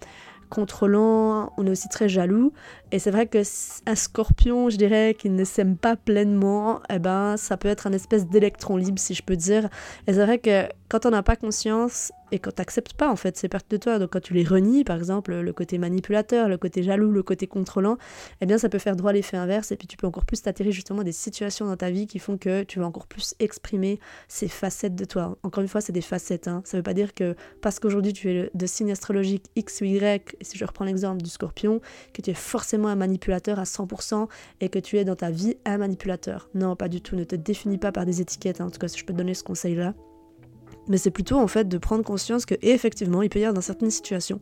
contrôlant, 0.50 1.52
on 1.58 1.66
est 1.66 1.72
aussi 1.72 1.90
très 1.90 2.08
jaloux. 2.08 2.54
Et 2.92 3.00
c'est 3.00 3.12
vrai 3.12 3.28
que 3.28 3.42
un 3.86 3.96
scorpion, 3.96 4.70
je 4.70 4.78
dirais, 4.78 5.16
qui 5.18 5.30
ne 5.30 5.44
s'aime 5.44 5.76
pas 5.76 5.98
pleinement, 5.98 6.82
eh 6.90 7.00
ben, 7.00 7.36
ça 7.36 7.58
peut 7.58 7.68
être 7.68 7.86
un 7.86 7.92
espèce 7.92 8.28
d'électron 8.28 8.78
libre, 8.78 9.00
si 9.00 9.14
je 9.14 9.24
peux 9.24 9.36
dire. 9.36 9.70
Et 10.08 10.14
c'est 10.14 10.26
vrai 10.26 10.40
que 10.40 10.68
quand 10.90 11.06
on 11.06 11.10
n'a 11.10 11.22
pas 11.22 11.36
conscience 11.36 12.14
et 12.32 12.40
quand 12.40 12.52
tu 12.52 12.62
n'acceptes 12.62 12.94
pas 12.94 13.10
en 13.10 13.16
fait 13.16 13.38
ces 13.38 13.50
parties 13.50 13.70
de 13.72 13.78
toi, 13.78 14.00
donc 14.00 14.12
quand 14.12 14.22
tu 14.22 14.34
les 14.34 14.44
renies, 14.44 14.84
par 14.84 14.98
exemple, 14.98 15.34
le 15.34 15.54
côté 15.54 15.78
manipulateur, 15.78 16.48
le 16.48 16.58
côté 16.58 16.84
jaloux, 16.84 17.12
le 17.12 17.24
côté 17.24 17.48
contrôlant, 17.48 17.98
eh 18.42 18.46
bien 18.46 18.58
ça 18.58 18.70
peut 18.70 18.80
faire 18.80 18.96
droit 18.96 19.12
l'effet 19.12 19.38
inverse 19.38 19.72
et 19.72 19.76
puis 19.78 19.88
tu 19.88 19.98
peux 19.98 20.08
encore 20.08 20.26
plus 20.26 20.42
t'attirer 20.42 20.72
justement 20.72 21.04
des 21.04 21.12
situations 21.12 21.66
dans 21.66 21.76
ta 21.76 21.90
vie 21.90 22.08
qui 22.08 22.20
font 22.20 22.38
que 22.38 22.64
tu 22.64 22.80
vas 22.80 22.86
encore 22.86 23.08
plus 23.08 23.34
exprimer 23.40 24.00
ces 24.28 24.48
facettes 24.48 24.96
de 24.96 25.06
toi. 25.06 25.38
Encore 25.44 25.62
une 25.62 25.70
fois, 25.70 25.82
c'est 25.82 25.94
des 25.94 26.02
facettes. 26.02 26.48
Hein. 26.48 26.62
Ça 26.66 26.78
veut 26.78 26.84
pas 26.84 26.94
dire 26.94 27.14
que 27.14 27.36
parce 27.62 27.80
qu'aujourd'hui 27.80 28.14
tu 28.14 28.30
es 28.30 28.52
de 28.54 28.66
signe 28.66 28.92
astrologique 28.92 29.46
X 29.56 29.82
ou 29.82 29.86
Y, 29.86 30.36
et 30.40 30.44
si 30.44 30.58
je 30.58 30.66
reprends 30.66 30.86
l'exemple 30.86 31.22
du 31.22 31.30
scorpion, 31.30 31.82
que 32.14 32.22
tu 32.22 32.32
es 32.32 32.34
forcément 32.34 32.77
un 32.86 32.96
manipulateur 32.96 33.60
à 33.60 33.64
100% 33.64 34.28
et 34.62 34.70
que 34.70 34.80
tu 34.80 34.98
es 34.98 35.06
dans 35.06 35.16
ta 35.16 35.32
vie 35.32 35.56
un 35.66 35.78
manipulateur. 35.78 36.50
Non, 36.54 36.76
pas 36.76 36.88
du 36.88 37.02
tout. 37.02 37.16
Ne 37.16 37.24
te 37.24 37.36
définis 37.36 37.78
pas 37.78 37.92
par 37.92 38.06
des 38.06 38.22
étiquettes. 38.22 38.62
Hein. 38.62 38.68
En 38.68 38.70
tout 38.70 38.80
cas, 38.80 38.88
si 38.88 39.00
je 39.00 39.06
peux 39.06 39.14
te 39.14 39.18
donner 39.18 39.34
ce 39.34 39.44
conseil-là. 39.44 39.94
Mais 40.88 40.98
c'est 40.98 41.12
plutôt 41.12 41.38
en 41.38 41.48
fait 41.48 41.68
de 41.68 41.78
prendre 41.78 42.04
conscience 42.04 42.46
que 42.46 42.56
effectivement, 42.62 43.22
il 43.22 43.30
peut 43.30 43.40
y 43.40 43.44
avoir 43.44 43.54
dans 43.54 43.62
certaines 43.62 43.92
situations 43.92 44.40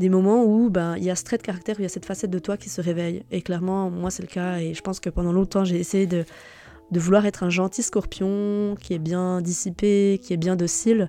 des 0.00 0.08
moments 0.08 0.44
où 0.44 0.70
ben 0.70 0.96
il 0.96 1.04
y 1.04 1.10
a 1.10 1.14
ce 1.14 1.22
trait 1.22 1.38
de 1.38 1.42
caractère, 1.42 1.76
où 1.76 1.80
il 1.80 1.84
y 1.84 1.86
a 1.86 1.88
cette 1.88 2.04
facette 2.04 2.30
de 2.30 2.40
toi 2.40 2.56
qui 2.56 2.68
se 2.68 2.80
réveille. 2.80 3.24
Et 3.30 3.42
clairement, 3.42 3.90
moi 3.90 4.10
c'est 4.10 4.22
le 4.22 4.28
cas. 4.28 4.58
Et 4.58 4.74
je 4.74 4.82
pense 4.82 4.98
que 5.00 5.08
pendant 5.08 5.32
longtemps, 5.32 5.64
j'ai 5.64 5.78
essayé 5.78 6.06
de 6.06 6.24
de 6.90 7.00
vouloir 7.00 7.26
être 7.26 7.42
un 7.42 7.50
gentil 7.50 7.82
scorpion 7.82 8.76
qui 8.80 8.94
est 8.94 8.98
bien 8.98 9.40
dissipé, 9.40 10.20
qui 10.22 10.32
est 10.32 10.36
bien 10.36 10.54
docile, 10.54 11.08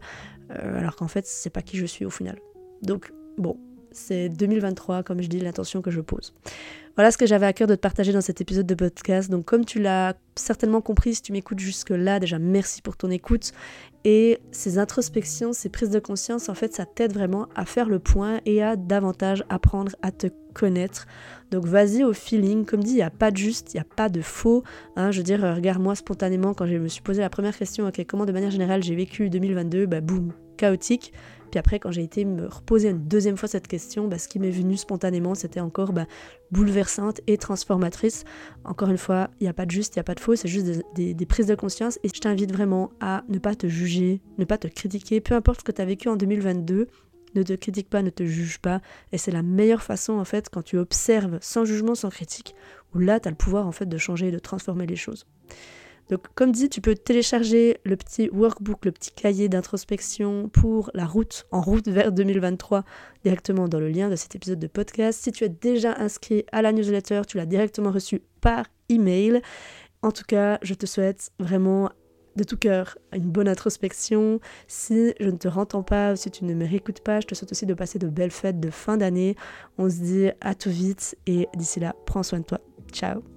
euh, 0.52 0.80
alors 0.80 0.96
qu'en 0.96 1.08
fait, 1.08 1.26
c'est 1.28 1.50
pas 1.50 1.62
qui 1.62 1.78
je 1.78 1.86
suis 1.86 2.06
au 2.06 2.10
final. 2.10 2.40
Donc, 2.82 3.14
bon, 3.38 3.58
c'est 3.96 4.30
2023, 4.30 5.04
comme 5.04 5.22
je 5.22 5.28
dis, 5.28 5.40
l'intention 5.40 5.82
que 5.82 5.92
je 5.92 6.02
pose. 6.02 6.34
Voilà 6.96 7.12
ce 7.12 7.18
que 7.18 7.26
j'avais 7.26 7.46
à 7.46 7.52
cœur 7.52 7.68
de 7.68 7.76
te 7.76 7.82
partager 7.82 8.14
dans 8.14 8.22
cet 8.22 8.40
épisode 8.40 8.66
de 8.66 8.74
podcast. 8.74 9.30
Donc 9.30 9.44
comme 9.44 9.66
tu 9.66 9.82
l'as 9.82 10.14
certainement 10.36 10.80
compris, 10.80 11.16
si 11.16 11.22
tu 11.22 11.34
m'écoutes 11.34 11.60
jusque-là, 11.60 12.22
déjà 12.22 12.40
merci 12.40 12.82
pour 12.82 12.96
ton 12.96 13.10
écoute. 13.10 13.52
Et 14.06 14.40
ces 14.52 14.78
introspections, 14.78 15.52
ces 15.52 15.68
prises 15.68 15.90
de 15.90 16.00
conscience, 16.00 16.48
en 16.48 16.54
fait, 16.54 16.74
ça 16.74 16.86
t'aide 16.86 17.14
vraiment 17.14 17.50
à 17.54 17.66
faire 17.66 17.90
le 17.90 18.00
point 18.00 18.40
et 18.46 18.64
à 18.64 18.78
davantage 18.78 19.44
apprendre 19.50 19.92
à 20.04 20.12
te 20.12 20.28
connaître. 20.54 21.06
Donc 21.52 21.66
vas-y 21.66 22.06
au 22.06 22.14
feeling. 22.14 22.64
Comme 22.64 22.82
dit, 22.82 22.92
il 22.92 22.96
n'y 22.96 23.02
a 23.02 23.10
pas 23.10 23.30
de 23.30 23.38
juste, 23.38 23.74
il 23.74 23.78
n'y 23.78 23.82
a 23.82 23.96
pas 23.96 24.08
de 24.08 24.22
faux. 24.22 24.64
Hein. 24.96 25.12
je 25.12 25.18
veux 25.18 25.24
dire, 25.24 25.42
regarde-moi 25.42 25.96
spontanément 25.96 26.54
quand 26.54 26.66
je 26.66 26.78
me 26.78 26.88
suis 26.88 27.02
posé 27.02 27.22
la 27.22 27.30
première 27.30 27.58
question, 27.58 27.88
ok, 27.88 28.06
comment 28.08 28.26
de 28.26 28.32
manière 28.32 28.52
générale 28.52 28.82
j'ai 28.84 28.96
vécu 28.96 29.30
2022 29.30 29.86
Bah 29.86 30.00
boum, 30.00 30.32
chaotique. 30.56 31.12
Puis 31.56 31.60
après, 31.62 31.80
quand 31.80 31.92
j'ai 31.92 32.04
été 32.04 32.26
me 32.26 32.48
reposer 32.48 32.90
une 32.90 33.08
deuxième 33.08 33.38
fois 33.38 33.48
cette 33.48 33.70
question, 33.70 34.10
bah, 34.10 34.18
ce 34.18 34.28
qui 34.28 34.40
m'est 34.40 34.52
venu 34.52 34.76
spontanément, 34.76 35.36
c'était 35.36 35.62
encore 35.62 35.94
bah, 35.94 36.06
bouleversante 36.52 37.22
et 37.28 37.38
transformatrice. 37.38 38.26
Encore 38.66 38.90
une 38.90 38.98
fois, 38.98 39.30
il 39.40 39.44
n'y 39.46 39.48
a 39.48 39.54
pas 39.54 39.66
de 39.66 39.72
juste, 39.72 39.96
il 39.96 40.00
n'y 40.00 40.02
a 40.02 40.04
pas 40.04 40.16
de 40.16 40.20
faux, 40.20 40.36
c'est 40.36 40.50
juste 40.50 40.84
des, 40.96 41.16
prises 41.26 41.48
de 41.48 41.56
conscience. 41.56 41.98
Et 42.04 42.10
je 42.14 42.20
t'invite 42.20 42.52
vraiment 42.52 42.92
à 43.00 43.24
ne 43.30 43.40
pas 43.40 43.56
te 43.56 43.68
juger, 43.68 44.22
ne 44.38 44.44
pas 44.44 44.58
te 44.58 44.68
critiquer, 44.68 45.22
peu 45.22 45.34
importe 45.34 45.62
ce 45.62 45.64
que 45.64 45.72
tu 45.72 45.82
as 45.82 45.86
vécu 45.86 46.10
en 46.10 46.18
2022. 46.18 46.88
Ne 47.36 47.44
te 47.44 47.54
critique 47.54 47.90
pas, 47.90 48.02
ne 48.02 48.10
te 48.10 48.26
juge 48.26 48.60
pas. 48.60 48.82
Et 49.14 49.18
c'est 49.18 49.32
la 49.32 49.42
meilleure 49.42 49.82
façon, 49.82 50.20
en 50.20 50.26
fait, 50.26 50.50
quand 50.50 50.62
tu 50.62 50.78
observes 50.78 51.38
sans 51.40 51.64
jugement, 51.64 51.96
sans 51.96 52.10
critique, 52.10 52.54
où 52.94 53.00
là, 53.00 53.22
tu 53.22 53.30
as 53.30 53.32
le 53.32 53.38
pouvoir, 53.38 53.66
en 53.66 53.72
fait, 53.72 53.86
de 53.86 53.98
changer 53.98 54.28
et 54.28 54.32
de 54.32 54.40
transformer 54.40 54.88
les 54.88 54.98
choses. 54.98 55.26
Donc, 56.10 56.22
comme 56.36 56.52
dit, 56.52 56.70
tu 56.70 56.82
peux 56.82 56.96
télécharger 56.96 57.78
le 57.84 57.96
petit 57.96 58.30
workbook, 58.32 58.86
le 58.86 58.92
petit 58.92 59.12
cahier 59.12 59.50
d'introspection 59.50 60.50
pour 60.50 60.92
la 60.94 61.06
route, 61.06 61.46
en 61.52 61.62
route 61.62 61.88
vers 61.88 62.12
2023, 62.12 62.84
directement 63.24 63.68
dans 63.68 63.80
le 63.80 63.90
lien 63.90 64.10
de 64.10 64.16
cet 64.16 64.36
épisode 64.36 64.60
de 64.60 64.68
podcast. 64.68 65.20
Si 65.22 65.32
tu 65.32 65.44
es 65.44 65.50
déjà 65.50 65.96
inscrit 65.98 66.46
à 66.52 66.62
la 66.62 66.72
newsletter, 66.72 67.22
tu 67.28 67.38
l'as 67.38 67.48
directement 67.48 67.92
reçu 67.92 68.22
par 68.42 68.66
email. 68.90 69.42
En 70.04 70.12
tout 70.12 70.26
cas, 70.28 70.60
je 70.62 70.76
te 70.76 70.86
souhaite 70.86 71.32
vraiment 71.40 71.90
de 72.36 72.44
tout 72.44 72.58
cœur 72.58 72.98
une 73.14 73.32
bonne 73.32 73.48
introspection. 73.48 74.40
Si 74.68 75.14
je 75.20 75.30
ne 75.30 75.38
te 75.38 75.48
rentends 75.48 75.84
pas 75.84 76.16
si 76.16 76.30
tu 76.30 76.46
ne 76.46 76.54
me 76.54 76.68
réécoutes 76.68 77.02
pas, 77.02 77.20
je 77.22 77.28
te 77.28 77.36
souhaite 77.36 77.52
aussi 77.52 77.66
de 77.66 77.74
passer 77.74 77.98
de 77.98 78.08
belles 78.08 78.32
fêtes 78.32 78.60
de 78.60 78.70
fin 78.70 78.98
d'année. 78.98 79.36
On 79.78 79.90
se 79.90 79.98
dit 79.98 80.30
à 80.42 80.54
tout 80.54 80.70
vite 80.70 81.18
et 81.26 81.48
d'ici 81.56 81.80
là, 81.80 81.96
prends 82.06 82.24
soin 82.24 82.40
de 82.40 82.46
toi. 82.46 82.60
Ciao 82.92 83.35